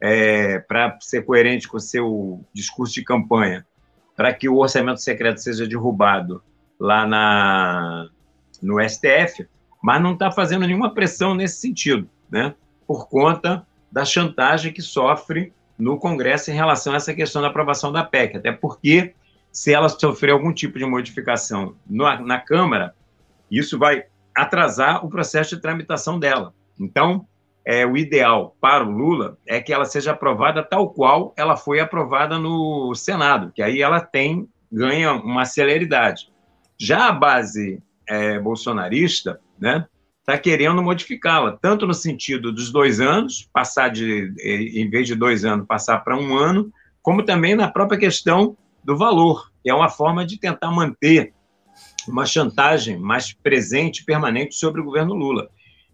[0.00, 3.64] é, para ser coerente com o seu discurso de campanha,
[4.16, 6.42] para que o orçamento secreto seja derrubado
[6.78, 8.10] lá na,
[8.62, 9.48] no STF,
[9.82, 12.54] mas não está fazendo nenhuma pressão nesse sentido, né?
[12.86, 17.92] por conta da chantagem que sofre no Congresso em relação a essa questão da aprovação
[17.92, 19.14] da PEC, até porque
[19.52, 22.94] se ela sofrer algum tipo de modificação no, na Câmara,
[23.50, 24.04] isso vai
[24.34, 26.52] atrasar o processo de tramitação dela.
[26.78, 27.26] Então,
[27.64, 31.80] é, o ideal para o Lula é que ela seja aprovada tal qual ela foi
[31.80, 36.32] aprovada no Senado, que aí ela tem ganha uma celeridade.
[36.78, 39.86] Já a base é, bolsonarista, né,
[40.18, 45.44] está querendo modificá-la, tanto no sentido dos dois anos, passar de, em vez de dois
[45.44, 49.88] anos, passar para um ano, como também na própria questão do valor, que é uma
[49.88, 51.32] forma de tentar manter
[52.08, 55.48] uma chantagem mais presente, permanente sobre o governo Lula.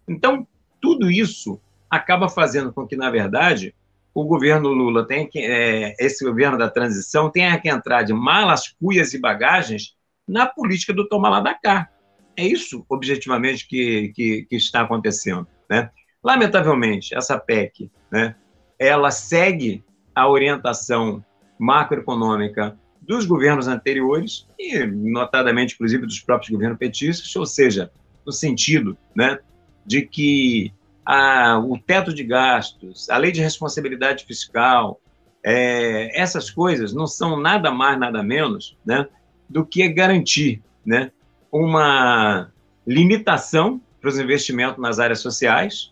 [0.07, 0.47] Então,
[0.81, 1.59] tudo isso
[1.89, 3.75] acaba fazendo com que, na verdade,
[4.13, 8.73] o governo Lula tenha que, é, esse governo da transição tenha que entrar de malas,
[8.81, 9.95] cuias e bagagens
[10.27, 11.89] na política do tomar lá da cá.
[12.37, 15.47] É isso, objetivamente, que, que, que está acontecendo.
[15.67, 15.89] Né?
[16.23, 18.35] Lamentavelmente, essa PEC, né,
[18.77, 19.83] ela segue
[20.13, 21.25] a orientação
[21.57, 27.91] macroeconômica dos governos anteriores e, notadamente, inclusive, dos próprios governos petistas, ou seja,
[28.25, 29.39] no sentido né,
[29.85, 30.71] de que
[31.05, 34.99] a, o teto de gastos, a lei de responsabilidade fiscal,
[35.43, 39.07] é, essas coisas não são nada mais, nada menos né,
[39.49, 41.11] do que garantir né,
[41.51, 42.51] uma
[42.85, 45.91] limitação para os investimentos nas áreas sociais,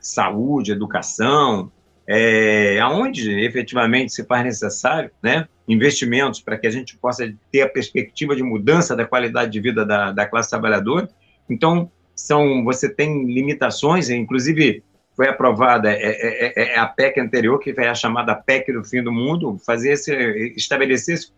[0.00, 1.70] saúde, educação,
[2.06, 7.68] é, aonde efetivamente se faz necessário, né, investimentos para que a gente possa ter a
[7.68, 11.08] perspectiva de mudança da qualidade de vida da, da classe trabalhadora.
[11.48, 14.82] Então, são, você tem limitações, inclusive
[15.14, 18.84] foi aprovada é, é, é, é a PEC anterior, que foi a chamada PEC do
[18.84, 20.12] fim do mundo, fazer esse,
[20.56, 21.32] estabelecer esse,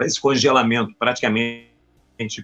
[0.00, 1.67] esse congelamento praticamente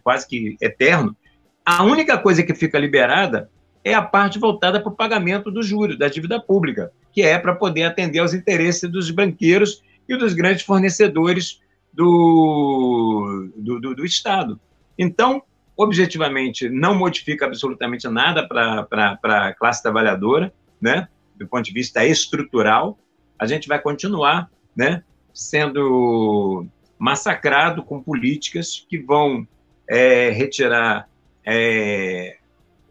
[0.03, 1.17] quase que eterno,
[1.65, 3.51] a única coisa que fica liberada
[3.83, 7.55] é a parte voltada para o pagamento do juros, da dívida pública, que é para
[7.55, 11.61] poder atender aos interesses dos banqueiros e dos grandes fornecedores
[11.93, 14.59] do, do, do, do Estado.
[14.99, 15.43] Então,
[15.77, 21.09] objetivamente, não modifica absolutamente nada para a classe trabalhadora, né?
[21.37, 22.99] do ponto de vista estrutural,
[23.39, 25.03] a gente vai continuar né?
[25.33, 26.67] sendo
[26.99, 29.47] massacrado com políticas que vão
[29.89, 31.09] é, retirar
[31.45, 32.39] é,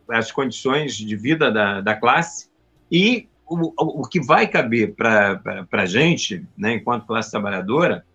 [0.10, 2.50] as condições de vida da, da classe
[2.92, 8.06] e o, o que vai caber para a gente, né, enquanto classe trabalhadora,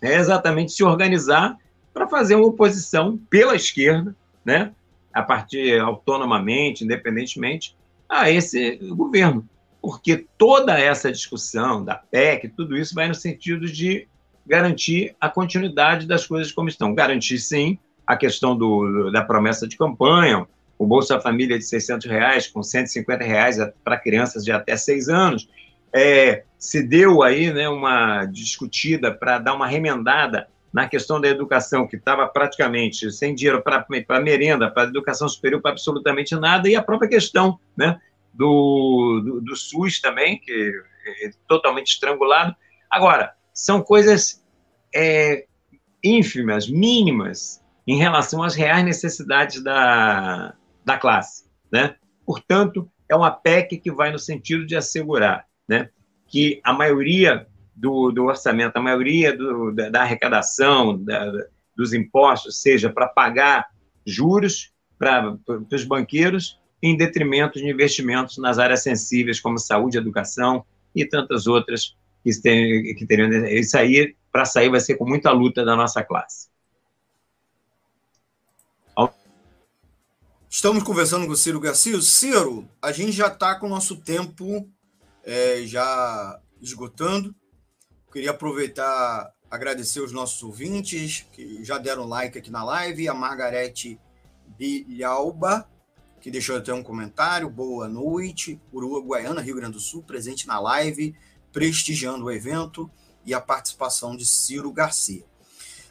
[0.00, 1.56] é exatamente se organizar
[1.92, 4.72] para fazer uma oposição pela esquerda, né,
[5.12, 7.76] a partir autonomamente, independentemente,
[8.08, 9.46] a esse governo.
[9.80, 14.06] Porque toda essa discussão da PEC, tudo isso vai no sentido de
[14.46, 16.94] garantir a continuidade das coisas como estão.
[16.94, 17.78] Garantir, sim,
[18.12, 20.46] a questão do, da promessa de campanha,
[20.78, 25.48] o Bolsa Família de 600 reais, com 150 reais para crianças de até seis anos.
[25.94, 31.86] É, se deu aí né, uma discutida para dar uma remendada na questão da educação,
[31.86, 36.82] que estava praticamente sem dinheiro para merenda, para educação superior, para absolutamente nada, e a
[36.82, 38.00] própria questão né,
[38.32, 40.72] do, do, do SUS também, que
[41.22, 42.56] é totalmente estrangulado.
[42.90, 44.42] Agora, são coisas
[44.94, 45.44] é,
[46.02, 50.54] ínfimas, mínimas, em relação às reais necessidades da,
[50.84, 51.44] da classe.
[51.70, 51.96] Né?
[52.24, 55.90] Portanto, é uma PEC que vai no sentido de assegurar né,
[56.26, 61.30] que a maioria do, do orçamento, a maioria do, da, da, arrecadação, da,
[61.76, 63.66] dos impostos, seja para pagar
[64.06, 65.36] juros para
[65.72, 70.64] os banqueiros, em detrimento de investimentos nas áreas sensíveis, como saúde, educação
[70.94, 73.28] e tantas outras que, tem, que teriam.
[73.46, 76.51] Isso aí, para sair, vai ser com muita luta da nossa classe.
[80.54, 81.98] Estamos conversando com o Ciro Garcia.
[82.02, 84.68] Ciro, a gente já está com o nosso tempo
[85.24, 87.34] é, já esgotando.
[88.12, 93.98] Queria aproveitar, agradecer os nossos ouvintes que já deram like aqui na live, a Margarete
[94.58, 95.66] Bilhalba,
[96.20, 101.16] que deixou até um comentário, boa noite, Uruguaiana, Rio Grande do Sul, presente na live,
[101.50, 102.90] prestigiando o evento
[103.24, 105.24] e a participação de Ciro Garcia.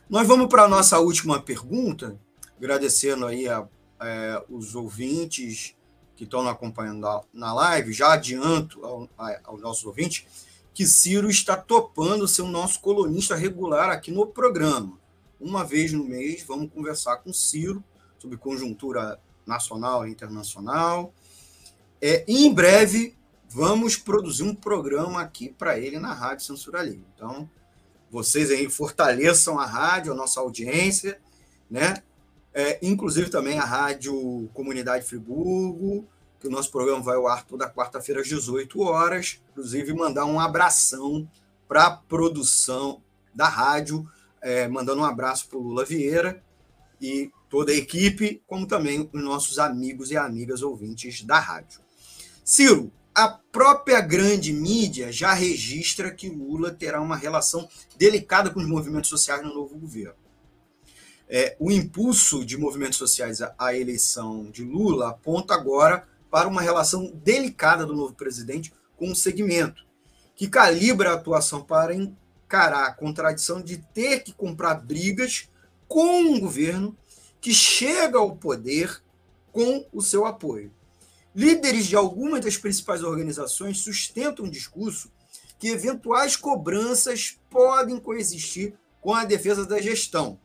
[0.07, 2.15] Nós vamos para a nossa última pergunta,
[2.59, 3.67] agradecendo aí a
[4.01, 5.75] é, os ouvintes
[6.15, 9.09] que estão acompanhando na live, já adianto ao,
[9.43, 10.25] aos nossos ouvintes
[10.73, 14.97] que Ciro está topando ser o nosso colunista regular aqui no programa.
[15.39, 17.83] Uma vez no mês, vamos conversar com Ciro
[18.19, 21.13] sobre conjuntura nacional e internacional.
[22.01, 23.17] É, e em breve,
[23.49, 27.05] vamos produzir um programa aqui para ele na Rádio Censura Livre.
[27.15, 27.49] Então,
[28.09, 31.19] vocês aí fortaleçam a rádio, a nossa audiência,
[31.69, 32.03] né?
[32.53, 36.05] É, inclusive também a Rádio Comunidade Friburgo,
[36.39, 39.41] que o nosso programa vai ao ar toda quarta-feira às 18 horas.
[39.51, 41.29] Inclusive, mandar um abração
[41.67, 43.01] para a produção
[43.33, 44.05] da rádio,
[44.41, 46.43] é, mandando um abraço para o Lula Vieira
[46.99, 51.79] e toda a equipe, como também os nossos amigos e amigas ouvintes da rádio.
[52.43, 58.67] Ciro, a própria grande mídia já registra que Lula terá uma relação delicada com os
[58.67, 60.20] movimentos sociais no novo governo
[61.33, 67.09] é, o impulso de movimentos sociais à, eleição de Lula aponta agora para uma relação
[67.23, 69.85] delicada do novo presidente com o segmento,
[70.35, 75.47] que calibra a atuação para encarar a contradição de ter que comprar brigas
[75.87, 76.97] com um governo
[77.39, 79.01] que chega ao poder
[79.53, 80.69] com o seu apoio.
[81.33, 85.09] Líderes de algumas das principais organizações sustentam um discurso
[85.57, 90.37] que eventuais cobranças podem coexistir com a defesa da gestão,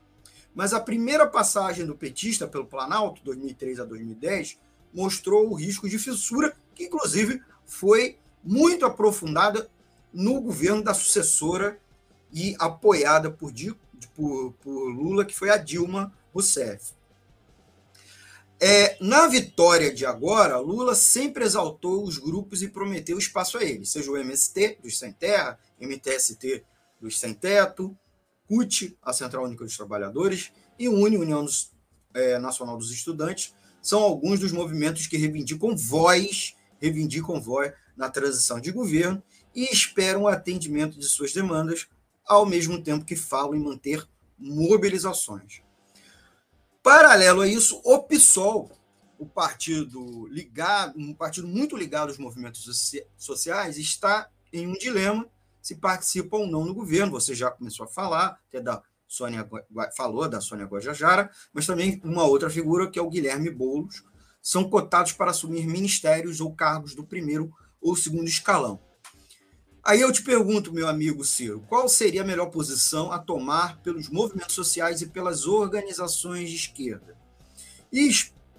[0.57, 4.59] mas a primeira passagem do petista pelo Planalto, 2003 a 2010,
[4.93, 9.69] mostrou o risco de fissura, que inclusive foi muito aprofundada
[10.11, 11.79] no governo da sucessora
[12.33, 13.53] e apoiada por,
[14.15, 16.95] por, por Lula, que foi a Dilma Rousseff.
[18.59, 23.91] É, na vitória de agora, Lula sempre exaltou os grupos e prometeu espaço a eles,
[23.91, 26.65] seja o MST, dos Sem Terra, MTST,
[26.99, 27.95] dos Sem Teto,
[28.49, 31.73] CUT, a Central Única dos Trabalhadores, e UNE, União dos,
[32.15, 38.61] é, Nacional dos Estudantes, são alguns dos movimentos que reivindicam voz, reivindicam voz na transição
[38.61, 39.23] de governo
[39.55, 41.87] e esperam o atendimento de suas demandas,
[42.25, 44.07] ao mesmo tempo que falam em manter
[44.39, 45.63] mobilizações.
[46.83, 48.71] Paralelo a isso, o PSOL,
[49.19, 52.65] o partido ligado, um partido muito ligado aos movimentos
[53.17, 55.27] sociais, está em um dilema
[55.67, 57.11] se participa ou não no governo.
[57.11, 59.49] Você já começou a falar, até da Sônia
[59.97, 64.05] falou da Sônia Guajajara, mas também uma outra figura que é o Guilherme Boulos,
[64.41, 68.81] são cotados para assumir ministérios ou cargos do primeiro ou segundo escalão.
[69.83, 74.09] Aí eu te pergunto, meu amigo Ciro, qual seria a melhor posição a tomar pelos
[74.09, 77.17] movimentos sociais e pelas organizações de esquerda?
[77.93, 78.09] E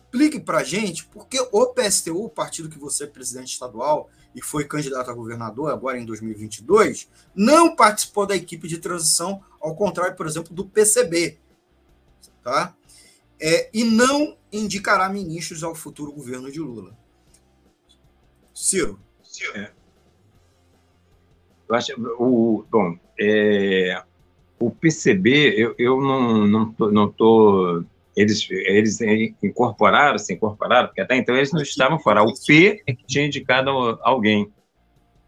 [0.08, 4.10] explique para a gente por que o PSTU, o partido que você é presidente estadual,
[4.34, 9.76] e foi candidato a governador agora em 2022, não participou da equipe de transição, ao
[9.76, 11.38] contrário, por exemplo, do PCB.
[12.43, 12.76] Tá?
[13.39, 16.97] É, e não indicará ministros ao futuro governo de Lula.
[18.53, 18.99] Ciro.
[19.53, 19.72] É.
[21.68, 24.01] Eu acho, o, bom, é,
[24.58, 27.84] o PCB, eu, eu não estou não tô,
[28.18, 28.99] eles, eles
[29.43, 32.24] incorporaram, se incorporaram, porque até então eles não estavam fora.
[32.24, 33.70] O P é que tinha indicado
[34.01, 34.51] alguém.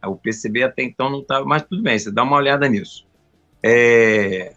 [0.04, 3.08] O PCB até então não estava, mas tudo bem, você dá uma olhada nisso.
[3.62, 4.56] É...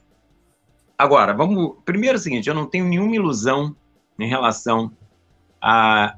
[0.97, 1.77] Agora, vamos.
[1.85, 3.77] Primeiro é o seguinte: eu não tenho nenhuma ilusão
[4.19, 4.91] em relação
[5.61, 6.17] a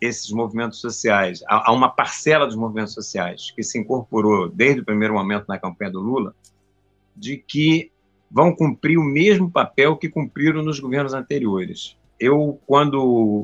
[0.00, 4.84] esses movimentos sociais, a, a uma parcela dos movimentos sociais que se incorporou desde o
[4.84, 6.34] primeiro momento na campanha do Lula,
[7.14, 7.92] de que
[8.30, 11.96] vão cumprir o mesmo papel que cumpriram nos governos anteriores.
[12.18, 13.00] Eu, quando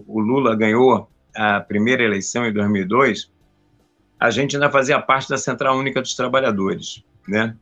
[0.06, 3.30] o Lula ganhou a primeira eleição em 2002,
[4.18, 7.56] a gente ainda fazia parte da Central Única dos Trabalhadores, né?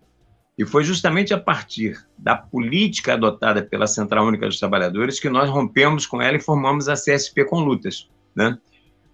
[0.56, 5.50] E foi justamente a partir da política adotada pela Central Única dos Trabalhadores que nós
[5.50, 8.56] rompemos com ela e formamos a CSP com lutas, né?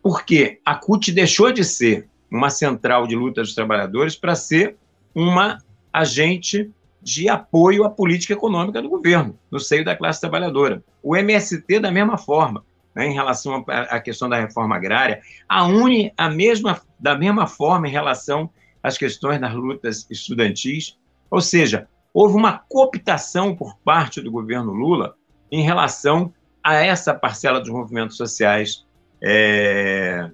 [0.02, 4.76] Porque a CUT deixou de ser uma central de luta dos trabalhadores para ser
[5.14, 5.58] uma
[5.92, 6.70] agente
[7.02, 10.82] de apoio à política econômica do governo, no seio da classe trabalhadora.
[11.02, 16.12] O MST, da mesma forma, né, em relação à questão da reforma agrária, a UNE,
[16.16, 18.50] a mesma, da mesma forma em relação
[18.82, 20.98] às questões das lutas estudantis,
[21.30, 25.14] ou seja, houve uma cooptação por parte do governo Lula
[25.50, 26.32] em relação
[26.62, 28.84] a essa parcela dos movimentos sociais
[29.22, 30.30] é,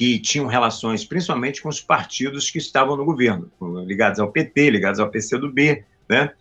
[0.00, 3.50] que tinham relações principalmente com os partidos que estavam no governo,
[3.84, 6.32] ligados ao PT, ligados ao PCdoB, né?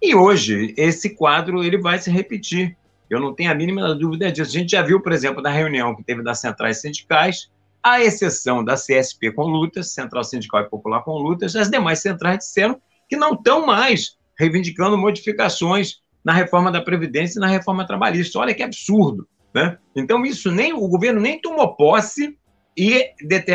[0.00, 2.76] E hoje esse quadro ele vai se repetir.
[3.10, 4.56] Eu não tenho a mínima dúvida disso.
[4.56, 7.50] A gente já viu, por exemplo, na reunião que teve das centrais sindicais,
[7.82, 12.38] à exceção da CSP com lutas, Central Sindical e Popular com lutas, as demais centrais
[12.38, 18.38] disseram que não estão mais reivindicando modificações na reforma da Previdência e na reforma trabalhista.
[18.38, 19.26] Olha que absurdo.
[19.52, 19.76] Né?
[19.96, 22.38] Então, isso nem o governo nem tomou posse
[22.78, 23.12] e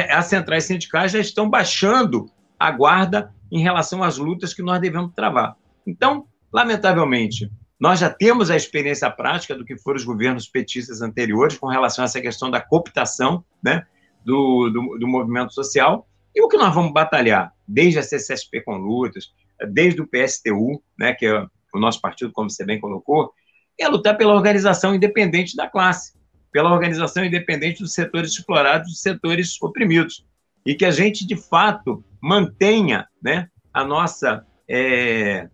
[0.10, 2.26] as centrais sindicais já estão baixando
[2.60, 5.56] a guarda em relação às lutas que nós devemos travar.
[5.88, 7.50] Então, lamentavelmente,
[7.80, 12.04] nós já temos a experiência prática do que foram os governos petistas anteriores com relação
[12.04, 13.86] a essa questão da cooptação né,
[14.26, 16.06] do, do, do movimento social.
[16.36, 19.32] E o que nós vamos batalhar, desde a CCSP com lutas,
[19.72, 23.32] desde o PSTU, né, que é o nosso partido, como você bem colocou,
[23.80, 26.14] é lutar pela organização independente da classe
[26.54, 30.24] pela organização independente dos setores explorados, dos setores oprimidos.
[30.66, 35.50] E que a gente, de fato, mantenha né, a nossa é,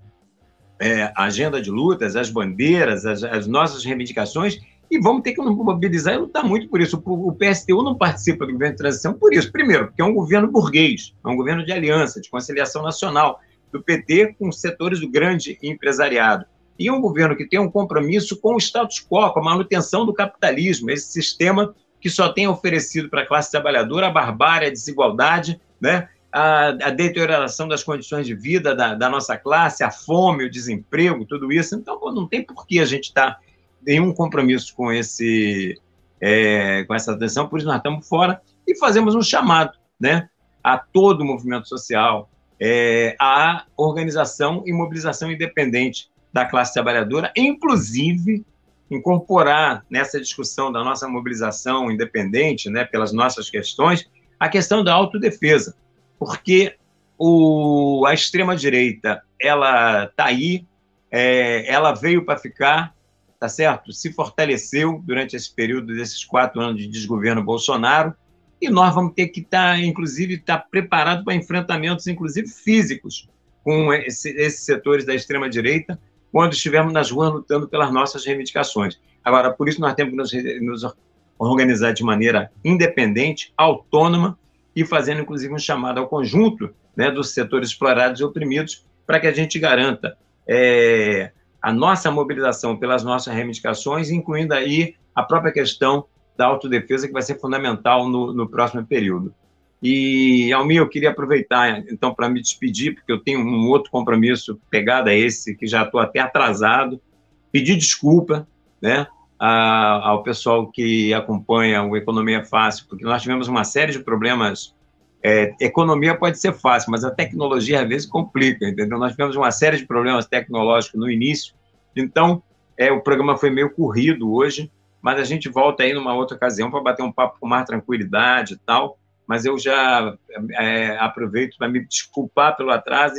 [0.78, 4.60] é, agenda de lutas, as bandeiras, as, as, nossas reivindicações,
[4.92, 7.02] e vamos ter que mobilizar e lutar muito por isso.
[7.04, 9.52] O, o PSTU não participa do governo de transição por isso.
[9.52, 13.40] Primeiro, porque é um governo burguês, é um governo de aliança, de conciliação nacional,
[13.72, 16.46] do PT com setores do grande empresariado
[16.80, 20.14] e um governo que tem um compromisso com o status quo, com a manutenção do
[20.14, 25.60] capitalismo, esse sistema que só tem oferecido para a classe trabalhadora a barbárie, a desigualdade,
[25.82, 26.08] né?
[26.32, 31.26] a, a deterioração das condições de vida da, da, nossa classe, a fome, o desemprego,
[31.26, 31.76] tudo isso.
[31.76, 33.40] Então, não tem por que a gente estar tá
[33.86, 35.78] em um compromisso com, esse,
[36.22, 40.30] é, com essa atenção, por isso nós estamos fora e fazemos um chamado né,
[40.64, 48.46] a todo o movimento social, é, a organização e mobilização independente da classe trabalhadora, inclusive
[48.90, 54.10] incorporar nessa discussão da nossa mobilização independente, né, pelas nossas questões,
[54.40, 55.76] a questão da autodefesa,
[56.18, 56.76] porque
[57.18, 60.66] o, a extrema direita ela está aí,
[61.12, 62.96] é, ela veio para ficar,
[63.40, 63.92] tá certo?
[63.92, 68.14] Se fortaleceu durante esse período desses quatro anos de desgoverno Bolsonaro
[68.62, 73.30] e nós vamos ter que estar, tá, inclusive, estar tá preparados para enfrentamentos, inclusive físicos,
[73.64, 76.00] com esse, esses setores da extrema direita
[76.32, 79.00] quando estivermos nas ruas lutando pelas nossas reivindicações.
[79.24, 80.18] Agora, por isso nós temos que
[80.62, 80.94] nos, nos
[81.38, 84.38] organizar de maneira independente, autônoma
[84.76, 89.28] e fazendo, inclusive, um chamado ao conjunto né, dos setores explorados e oprimidos para que
[89.28, 90.18] a gente garanta
[90.48, 96.06] é, a nossa mobilização pelas nossas reivindicações, incluindo aí a própria questão
[96.38, 99.34] da autodefesa, que vai ser fundamental no, no próximo período.
[99.82, 104.60] E, Almir, eu queria aproveitar, então, para me despedir, porque eu tenho um outro compromisso
[104.70, 107.02] pegado a esse, que já estou até atrasado,
[107.50, 108.46] pedir desculpa
[108.82, 109.08] né,
[109.40, 114.76] a, ao pessoal que acompanha o Economia Fácil, porque nós tivemos uma série de problemas.
[115.24, 118.98] É, economia pode ser fácil, mas a tecnologia às vezes complica, entendeu?
[118.98, 121.54] Nós tivemos uma série de problemas tecnológicos no início,
[121.96, 122.42] então
[122.78, 124.72] é, o programa foi meio corrido hoje,
[125.02, 128.54] mas a gente volta aí numa outra ocasião para bater um papo com mais tranquilidade
[128.54, 128.98] e tal
[129.30, 130.18] mas eu já
[130.54, 133.14] é, aproveito para me desculpar pelo atraso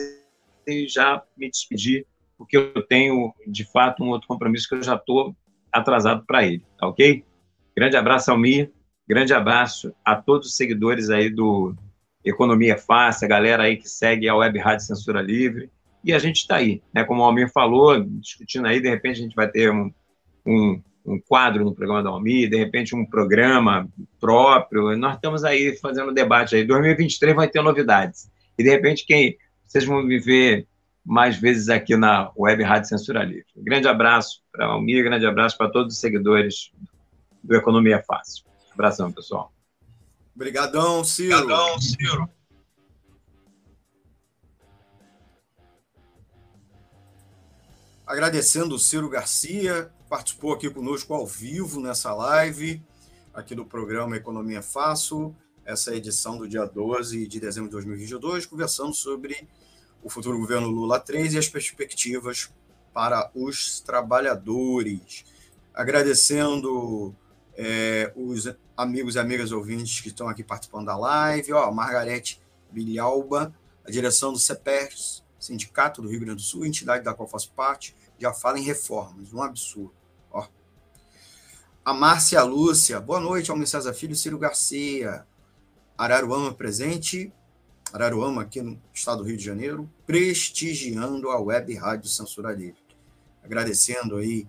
[0.67, 2.05] e já me despedir,
[2.37, 5.37] porque eu tenho, de fato, um outro compromisso que eu já estou
[5.71, 7.25] atrasado para ele, tá ok?
[7.77, 8.73] Grande abraço, Almir,
[9.09, 11.77] grande abraço a todos os seguidores aí do
[12.25, 15.71] Economia Fácil, a galera aí que segue a Web Rádio Censura Livre,
[16.03, 17.05] e a gente está aí, né?
[17.05, 19.95] Como o Almir falou, discutindo aí, de repente a gente vai ter um,
[20.45, 23.89] um um quadro no programa da Almi, de repente um programa
[24.21, 24.97] próprio.
[24.97, 26.65] Nós estamos aí fazendo debate aí.
[26.65, 28.31] 2023 vai ter novidades.
[28.59, 29.37] E de repente quem
[29.67, 30.67] vocês vão me ver
[31.05, 33.47] mais vezes aqui na Web Rádio Censura Livre.
[33.57, 36.71] Um grande abraço para a Almi, um grande abraço para todos os seguidores
[37.43, 38.45] do Economia Fácil.
[38.73, 39.53] Abração, pessoal.
[40.35, 41.37] Obrigadão, Ciro.
[41.37, 42.29] Obrigadão, Ciro.
[48.07, 52.83] Agradecendo o Ciro Garcia, participou aqui conosco ao vivo nessa live,
[53.33, 58.93] aqui do programa Economia Fácil, essa edição do dia 12 de dezembro de 2022, conversando
[58.93, 59.47] sobre
[60.03, 62.53] o futuro governo Lula 3 e as perspectivas
[62.93, 65.25] para os trabalhadores.
[65.73, 67.15] Agradecendo
[67.55, 72.43] é, os amigos e amigas ouvintes que estão aqui participando da live, ó, Margarete
[72.73, 73.55] Bilhalba,
[73.87, 77.95] a direção do CEPERS, Sindicato do Rio Grande do Sul, entidade da qual faço parte,
[78.19, 80.00] já fala em reformas, um absurdo.
[80.31, 80.47] Ó.
[81.85, 85.27] A Márcia Lúcia, boa noite, Almir César Filho, Ciro Garcia,
[85.97, 87.33] Araruama presente,
[87.93, 92.81] Araruama, aqui no estado do Rio de Janeiro, prestigiando a web rádio Censura Livre.
[93.43, 94.47] Agradecendo aí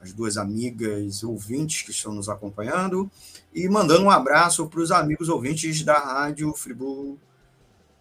[0.00, 3.08] as duas amigas ouvintes que estão nos acompanhando
[3.54, 7.20] e mandando um abraço para os amigos ouvintes da Rádio Friburgo,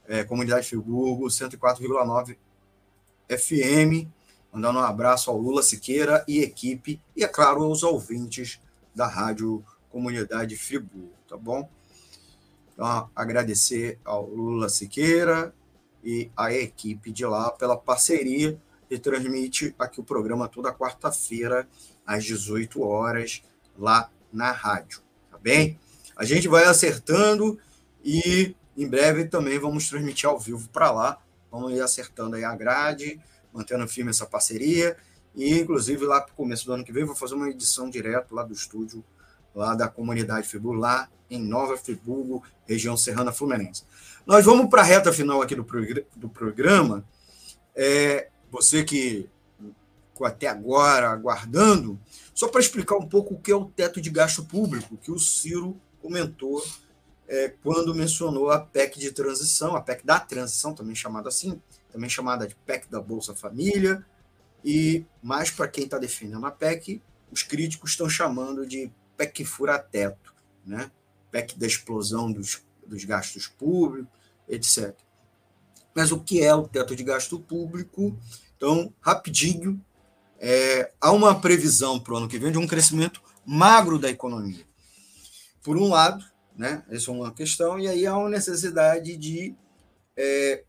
[0.07, 2.35] é, Comunidade Friburgo, 104,9
[3.29, 4.09] FM.
[4.51, 8.59] Mandando um abraço ao Lula Siqueira e equipe, e é claro, aos ouvintes
[8.93, 11.69] da Rádio Comunidade Friburgo, tá bom?
[12.73, 15.53] Então, agradecer ao Lula Siqueira
[16.03, 21.67] e à equipe de lá pela parceria e transmite aqui o programa toda quarta-feira
[22.05, 23.41] às 18 horas
[23.77, 25.79] lá na rádio, tá bem?
[26.15, 27.57] A gente vai acertando
[28.03, 31.21] e em breve também vamos transmitir ao vivo para lá.
[31.51, 33.19] Vamos ir acertando aí a grade,
[33.53, 34.97] mantendo firme essa parceria
[35.35, 38.35] e inclusive lá para o começo do ano que vem vou fazer uma edição direto
[38.35, 39.03] lá do estúdio
[39.53, 43.83] lá da comunidade Friburgo, lá em Nova Friburgo, região serrana fluminense.
[44.25, 45.65] Nós vamos para a reta final aqui do,
[46.15, 47.05] do programa.
[47.75, 49.29] É, você que
[50.09, 51.99] ficou até agora aguardando,
[52.33, 55.19] só para explicar um pouco o que é o teto de gasto público, que o
[55.19, 56.63] Ciro comentou
[57.27, 61.61] é, quando mencionou a PEC de transição, a PEC da transição, também chamada assim,
[61.91, 64.05] também chamada de PEC da Bolsa Família,
[64.63, 70.33] e mais para quem está defendendo a PEC, os críticos estão chamando de PEC fura-teto,
[70.65, 70.91] né?
[71.31, 74.11] PEC da explosão dos, dos gastos públicos,
[74.47, 74.95] etc.
[75.93, 78.17] Mas o que é o teto de gasto público?
[78.55, 79.83] Então, rapidinho,
[80.39, 84.65] é, há uma previsão para o ano que vem de um crescimento magro da economia.
[85.63, 86.23] Por um lado,
[86.55, 89.55] né, essa é uma questão, e aí há uma necessidade de
[90.15, 90.63] é,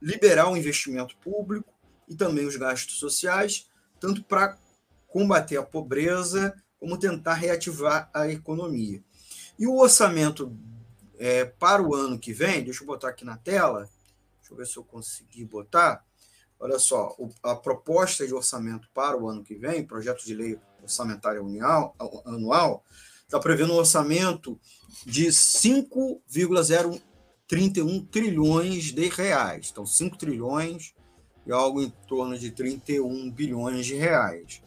[0.00, 1.72] liberar o investimento público
[2.08, 3.68] e também os gastos sociais,
[4.00, 4.58] tanto para
[5.06, 9.02] combater a pobreza como tentar reativar a economia.
[9.58, 10.56] E o orçamento
[11.18, 13.88] é, para o ano que vem, deixa eu botar aqui na tela,
[14.38, 16.04] deixa eu ver se eu consegui botar.
[16.58, 21.40] Olha só, a proposta de orçamento para o ano que vem, projeto de lei orçamentária
[22.24, 22.84] anual,
[23.22, 24.58] está prevendo um orçamento
[25.04, 25.30] de
[27.50, 29.68] 5,031 trilhões de reais.
[29.72, 30.94] Então, 5 trilhões
[31.44, 34.62] e algo em torno de 31 bilhões de reais.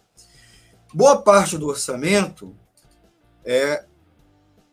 [0.94, 2.56] Boa parte do orçamento
[3.46, 3.86] é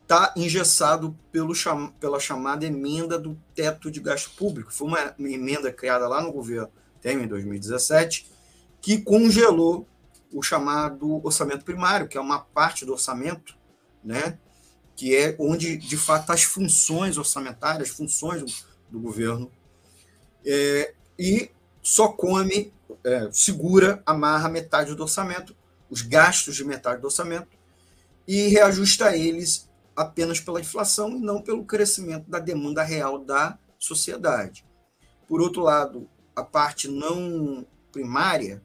[0.02, 1.52] está engessado pelo,
[2.00, 4.74] pela chamada emenda do teto de gasto público.
[4.74, 6.68] Foi uma, uma emenda criada lá no governo
[7.00, 8.28] Temer, em 2017,
[8.80, 9.86] que congelou
[10.32, 13.56] o chamado orçamento primário, que é uma parte do orçamento,
[14.02, 14.36] né,
[15.00, 18.52] que é onde, de fato, as funções orçamentárias, as funções do,
[18.90, 19.50] do governo,
[20.44, 22.70] é, e só come,
[23.02, 25.56] é, segura, amarra metade do orçamento,
[25.88, 27.48] os gastos de metade do orçamento,
[28.28, 34.66] e reajusta eles apenas pela inflação e não pelo crescimento da demanda real da sociedade.
[35.26, 38.62] Por outro lado, a parte não primária,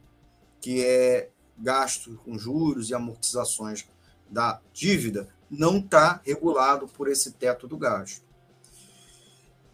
[0.60, 3.88] que é gasto com juros e amortizações
[4.30, 8.24] da dívida, não está regulado por esse teto do gasto.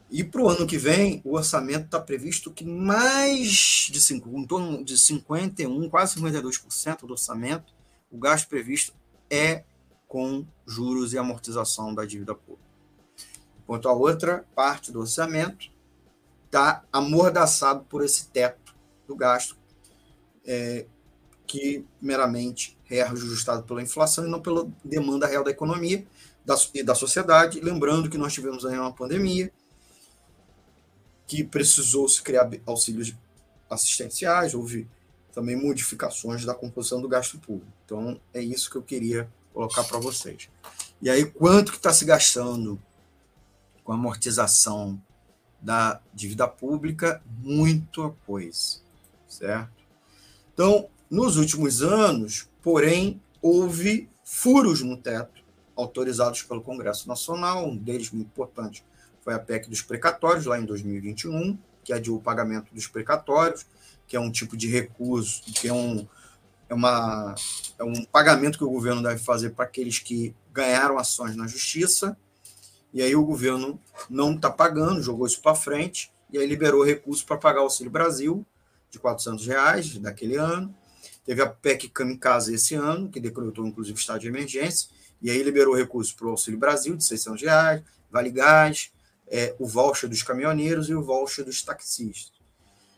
[0.10, 4.46] E para o ano que vem, o orçamento está previsto que mais de cinco, em
[4.46, 7.74] torno de 51, quase 52% do orçamento,
[8.12, 8.94] o gasto previsto
[9.30, 9.64] é
[10.10, 12.70] com juros e amortização da dívida pública.
[13.64, 15.72] Enquanto a outra parte do orçamento
[16.46, 18.76] está amordaçado por esse teto
[19.08, 19.56] do gasto,
[20.46, 20.86] é,
[21.48, 26.06] que meramente é ajustado pela inflação e não pela demanda real da economia
[26.46, 27.62] da, e da sociedade.
[27.62, 29.52] Lembrando que nós tivemos aí uma pandemia,
[31.26, 33.16] que precisou se criar auxílios
[33.70, 34.88] assistenciais, houve
[35.32, 37.72] também modificações da composição do gasto público.
[37.86, 40.50] Então, é isso que eu queria colocar para vocês.
[41.02, 42.78] E aí, quanto que está se gastando
[43.86, 45.02] com a amortização
[45.62, 47.24] da dívida pública?
[47.40, 48.82] Muita coisa,
[49.30, 49.72] certo?
[50.54, 55.44] Então, nos últimos anos, porém, houve furos no teto
[55.76, 58.84] autorizados pelo Congresso Nacional, um deles muito importante
[59.22, 63.66] foi a PEC dos precatórios, lá em 2021, que adiou o pagamento dos precatórios,
[64.08, 66.08] que é um tipo de recurso, que é um,
[66.68, 67.36] é, uma,
[67.78, 72.18] é um pagamento que o governo deve fazer para aqueles que ganharam ações na justiça,
[72.94, 77.26] e aí o governo não está pagando, jogou isso para frente, e aí liberou recurso
[77.26, 78.46] para pagar o Auxílio Brasil,
[78.90, 80.76] de 400 reais daquele ano.
[81.24, 84.90] Teve a PEC Kamikaze esse ano, que decretou inclusive estado de emergência,
[85.22, 88.92] e aí liberou recurso para o Auxílio Brasil, de 600 reais, Vale Gás,
[89.28, 92.34] é, o voucher dos caminhoneiros e o voucher dos taxistas.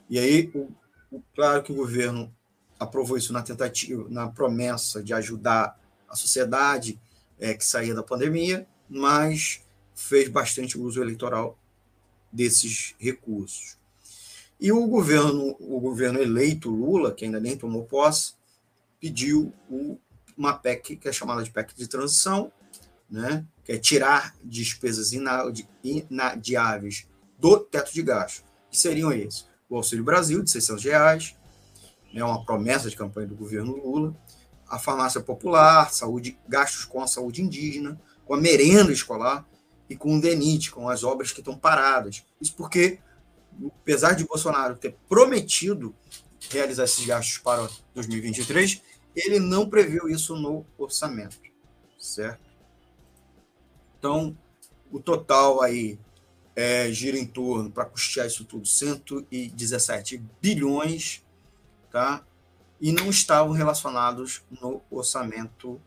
[0.10, 0.72] E aí, o,
[1.12, 2.34] o, claro que o governo
[2.80, 7.00] aprovou isso na tentativa, na promessa de ajudar a sociedade
[7.40, 9.62] é, que saía da pandemia, mas
[9.96, 11.58] fez bastante uso eleitoral
[12.32, 13.78] desses recursos.
[14.60, 18.34] E o governo, o governo eleito Lula, que ainda nem tomou posse,
[19.00, 19.54] pediu
[20.38, 22.52] uma PEC que é chamada de PEC de transição,
[23.10, 25.12] né, que é tirar despesas
[25.84, 29.46] inadiáveis do teto de gasto, que seriam esses.
[29.70, 31.36] O Auxílio Brasil, de 600 reais,
[32.14, 34.16] né, uma promessa de campanha do governo Lula,
[34.68, 39.46] a farmácia popular, saúde, gastos com a saúde indígena, com a merenda escolar
[39.90, 42.24] e com o DENIT, com as obras que estão paradas.
[42.42, 43.00] Isso porque,
[43.82, 45.96] apesar de Bolsonaro ter prometido
[46.50, 48.82] realizar esses gastos para 2023,
[49.16, 51.38] ele não previu isso no orçamento,
[51.98, 52.52] certo?
[53.98, 54.38] Então,
[54.92, 55.98] o total aí
[56.56, 61.24] é, gira em torno, para custear isso tudo, 117 bilhões,
[61.92, 62.26] tá?
[62.80, 65.82] E não estavam relacionados no orçamento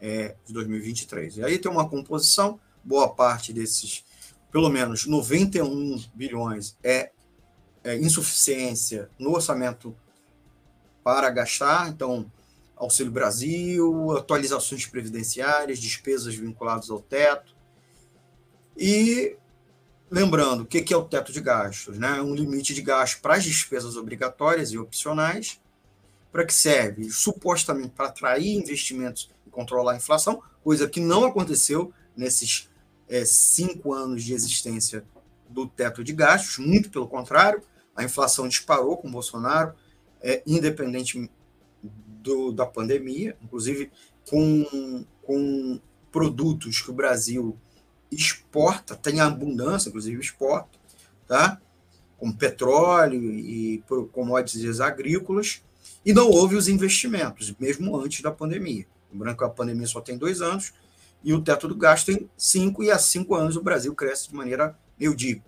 [0.00, 1.38] é, de 2023.
[1.38, 4.04] E aí tem uma composição, boa parte desses,
[4.56, 7.10] pelo menos 91 bilhões, é,
[7.84, 9.94] é insuficiência no orçamento
[11.04, 12.32] para gastar, então
[12.74, 17.54] Auxílio Brasil, atualizações previdenciárias, despesas vinculadas ao teto,
[18.74, 19.36] e
[20.10, 21.98] lembrando, o que é o teto de gastos?
[21.98, 22.22] Né?
[22.22, 25.60] Um limite de gasto para as despesas obrigatórias e opcionais,
[26.32, 27.10] para que serve?
[27.10, 32.70] Supostamente para atrair investimentos e controlar a inflação, coisa que não aconteceu nesses
[33.08, 35.04] é, cinco anos de existência
[35.48, 37.62] do teto de gastos, muito pelo contrário,
[37.94, 39.74] a inflação disparou com Bolsonaro,
[40.20, 41.30] é, independente
[41.82, 43.90] do, da pandemia, inclusive
[44.28, 45.80] com, com
[46.10, 47.56] produtos que o Brasil
[48.10, 50.78] exporta, tem abundância, inclusive exporta,
[51.26, 51.60] tá?
[52.18, 53.82] como petróleo e
[54.12, 55.62] commodities agrícolas,
[56.04, 58.86] e não houve os investimentos, mesmo antes da pandemia.
[59.12, 60.72] Lembrando que a pandemia só tem dois anos,
[61.26, 64.34] e o teto do gasto tem cinco, e há cinco anos o Brasil cresce de
[64.36, 64.78] maneira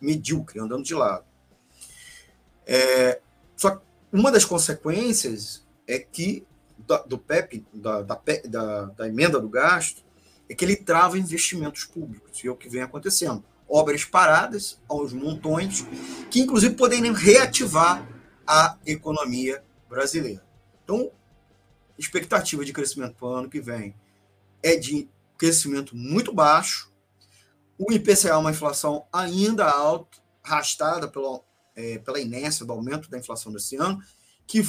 [0.01, 1.25] medíocre, andando de lado.
[2.67, 3.21] É,
[3.55, 6.45] só que uma das consequências é que
[6.77, 10.03] da, do PEP, da, da, da, da emenda do gasto,
[10.51, 13.45] é que ele trava investimentos públicos, e é o que vem acontecendo.
[13.69, 15.87] Obras paradas aos montões,
[16.29, 18.05] que inclusive podem reativar
[18.45, 20.45] a economia brasileira.
[20.83, 21.13] Então,
[21.97, 23.95] expectativa de crescimento para o ano que vem
[24.61, 25.09] é de
[25.39, 26.93] crescimento muito baixo,
[27.79, 31.41] o IPCA é uma inflação ainda alta, arrastada pela,
[31.77, 34.03] é, pela inércia do aumento da inflação desse ano,
[34.47, 34.67] que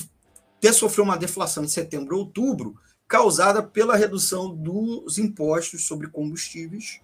[0.58, 2.76] até sofreu uma deflação em setembro e outubro,
[3.08, 7.02] causada pela redução dos impostos sobre combustíveis,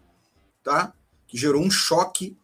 [0.64, 0.94] tá?
[1.26, 2.38] que gerou um choque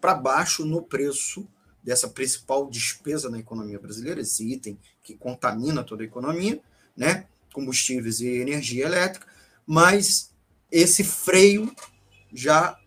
[0.00, 1.46] para baixo no preço
[1.82, 6.62] dessa principal despesa na economia brasileira, esse item que contamina toda a economia,
[6.96, 7.26] né?
[7.52, 9.26] combustíveis e energia elétrica,
[9.66, 10.31] mas
[10.72, 11.70] esse freio
[12.32, 12.78] já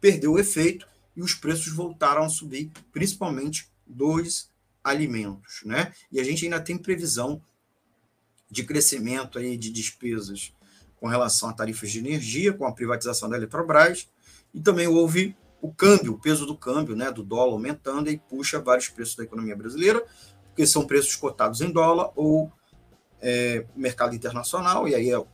[0.00, 4.48] perdeu o efeito e os preços voltaram a subir, principalmente dos
[4.84, 5.92] alimentos, né?
[6.12, 7.42] E a gente ainda tem previsão
[8.48, 10.52] de crescimento aí de despesas
[11.00, 14.08] com relação a tarifas de energia, com a privatização da Eletrobras,
[14.54, 18.60] e também houve o câmbio, o peso do câmbio, né, do dólar aumentando e puxa
[18.60, 20.04] vários preços da economia brasileira,
[20.46, 22.52] porque são preços cotados em dólar ou
[23.20, 25.26] é, mercado internacional, e aí é, o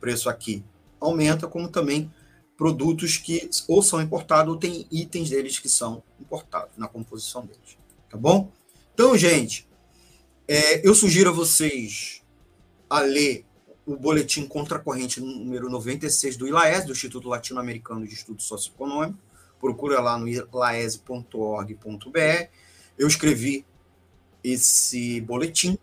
[0.00, 0.64] preço aqui
[1.00, 2.10] aumenta, como também
[2.56, 7.78] produtos que ou são importados ou tem itens deles que são importados na composição deles.
[8.10, 8.50] Tá bom?
[8.92, 9.68] Então, gente,
[10.46, 12.22] é, eu sugiro a vocês
[12.90, 13.44] a ler
[13.86, 19.18] o boletim contra a corrente número 96 do ILAES, do Instituto Latino-Americano de Estudo Socioeconômico.
[19.60, 21.28] Procura lá no ilaes.org.br.
[22.98, 23.64] Eu escrevi
[24.42, 25.78] esse boletim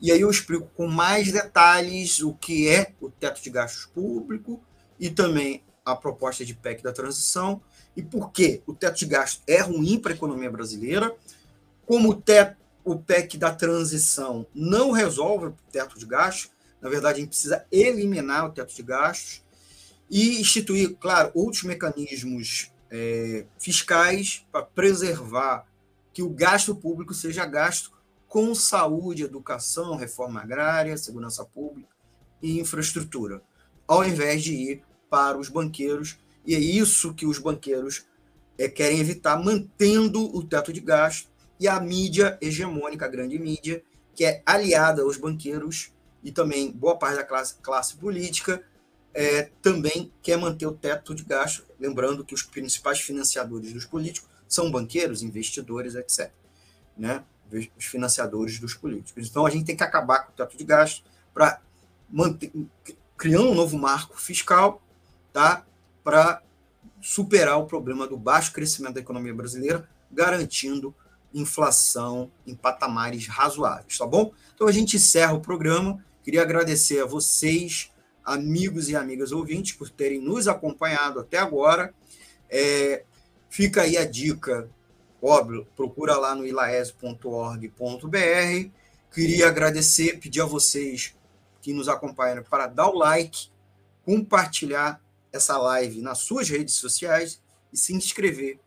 [0.00, 4.60] e aí eu explico com mais detalhes o que é o teto de gastos público
[4.98, 7.60] e também a proposta de PEC da transição
[7.96, 11.14] e por que o teto de gastos é ruim para a economia brasileira,
[11.86, 16.50] como o teto o PEC da transição não resolve o teto de gasto.
[16.80, 19.42] Na verdade, a gente precisa eliminar o teto de gastos
[20.10, 25.66] e instituir, claro, outros mecanismos é, fiscais para preservar
[26.12, 27.90] que o gasto público seja gasto
[28.34, 31.94] com saúde, educação, reforma agrária, segurança pública
[32.42, 33.40] e infraestrutura,
[33.86, 36.18] ao invés de ir para os banqueiros.
[36.44, 38.06] E é isso que os banqueiros
[38.58, 41.28] é, querem evitar, mantendo o teto de gasto
[41.60, 43.84] e a mídia hegemônica, a grande mídia,
[44.16, 48.64] que é aliada aos banqueiros e também boa parte da classe, classe política,
[49.14, 54.28] é, também quer manter o teto de gasto, lembrando que os principais financiadores dos políticos
[54.48, 56.32] são banqueiros, investidores, etc.
[56.98, 57.22] Né?
[57.52, 59.28] Os financiadores dos políticos.
[59.28, 61.60] Então a gente tem que acabar com o teto de gasto para
[62.10, 62.50] manter,
[63.16, 64.82] criar um novo marco fiscal
[65.32, 65.64] tá?
[66.02, 66.42] para
[67.00, 70.94] superar o problema do baixo crescimento da economia brasileira, garantindo
[71.34, 74.32] inflação em patamares razoáveis, tá bom?
[74.54, 76.02] Então a gente encerra o programa.
[76.22, 77.90] Queria agradecer a vocês,
[78.24, 81.92] amigos e amigas ouvintes, por terem nos acompanhado até agora.
[82.48, 83.04] É,
[83.50, 84.70] fica aí a dica,
[85.74, 88.70] procura lá no ilaes.org.br.
[89.12, 91.14] Queria agradecer, pedir a vocês
[91.62, 93.48] que nos acompanham para dar o like,
[94.04, 95.00] compartilhar
[95.32, 97.40] essa live nas suas redes sociais
[97.72, 98.60] e se inscrever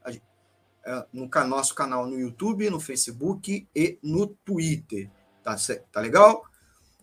[0.86, 5.10] é, no nosso canal no YouTube, no Facebook e no Twitter.
[5.44, 5.56] Tá,
[5.92, 6.44] tá legal?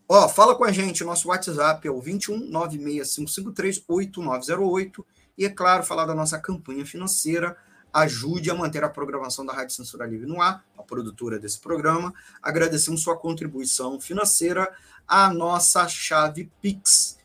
[0.08, 5.06] Ó, fala com a gente, nosso WhatsApp é o 21 96553 8908
[5.38, 7.56] e é claro, falar da nossa campanha financeira,
[7.94, 12.12] ajude a manter a programação da Rádio Censura Livre no ar, a produtora desse programa.
[12.42, 14.74] Agradecemos sua contribuição financeira.
[15.06, 17.16] A nossa chave Pix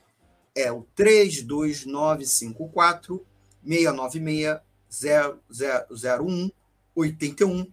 [0.55, 3.25] é o 32954
[3.65, 4.59] 696
[4.91, 7.71] 000181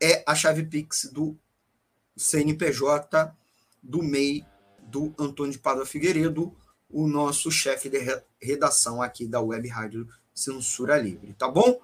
[0.00, 1.36] é a chave Pix do
[2.16, 3.32] CNPJ
[3.82, 4.46] do MEI
[4.82, 6.56] do Antônio de Padua Figueiredo,
[6.88, 7.98] o nosso chefe de
[8.40, 11.80] redação aqui da Web Rádio Censura Livre, tá bom?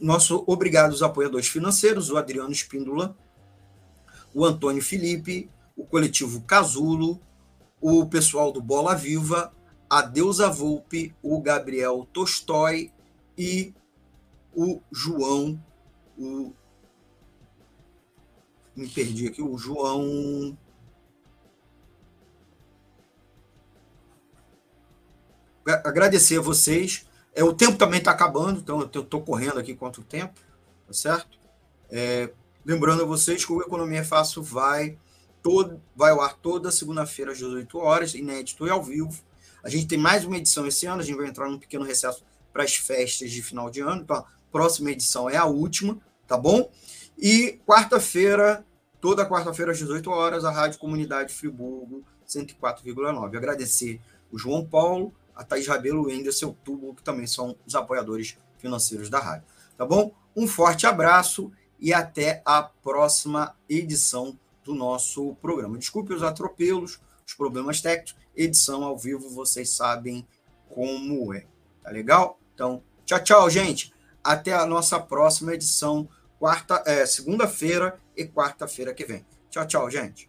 [0.00, 3.14] Nosso obrigado aos apoiadores financeiros, o Adriano Espíndola,
[4.32, 7.20] o Antônio Felipe, o coletivo Casulo,
[7.78, 9.52] o pessoal do Bola Viva,
[9.90, 12.90] a Deusa Volpe, o Gabriel Tolstói
[13.36, 13.74] e
[14.54, 15.62] o João,
[16.16, 16.52] o
[18.74, 20.56] me perdi aqui, o João
[25.84, 27.07] agradecer a vocês.
[27.38, 30.40] É, o tempo também está acabando, então eu estou correndo aqui quanto tempo,
[30.88, 31.38] tá certo?
[31.88, 32.30] É,
[32.66, 34.98] lembrando a vocês que o Economia Fácil vai,
[35.40, 39.22] todo, vai ao ar toda segunda-feira às 18 horas, inédito e ao vivo.
[39.62, 42.24] A gente tem mais uma edição esse ano, a gente vai entrar num pequeno recesso
[42.52, 44.02] para as festas de final de ano.
[44.02, 46.68] Então, próxima edição é a última, tá bom?
[47.16, 48.66] E quarta-feira,
[49.00, 53.36] toda quarta-feira às 18 horas, a Rádio Comunidade Friburgo 104,9.
[53.36, 57.76] Agradecer o João Paulo, a Thaís Rabelo e o Anderson Tubo, que também são os
[57.76, 59.46] apoiadores financeiros da rádio.
[59.76, 60.12] Tá bom?
[60.34, 65.78] Um forte abraço e até a próxima edição do nosso programa.
[65.78, 70.26] Desculpe os atropelos, os problemas técnicos, edição ao vivo, vocês sabem
[70.68, 71.46] como é.
[71.82, 72.38] Tá legal?
[72.52, 73.94] Então, tchau, tchau, gente.
[74.22, 76.08] Até a nossa próxima edição,
[76.38, 79.24] quarta, é, segunda-feira e quarta-feira que vem.
[79.48, 80.28] Tchau, tchau, gente.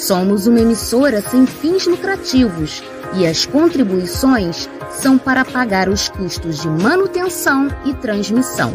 [0.00, 2.82] Somos uma emissora sem fins lucrativos
[3.14, 8.72] e as contribuições são para pagar os custos de manutenção e transmissão.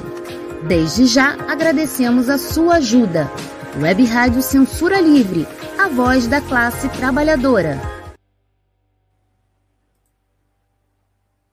[0.67, 3.29] Desde já agradecemos a sua ajuda.
[3.81, 5.47] Web Rádio Censura Livre,
[5.79, 7.94] a voz da classe trabalhadora.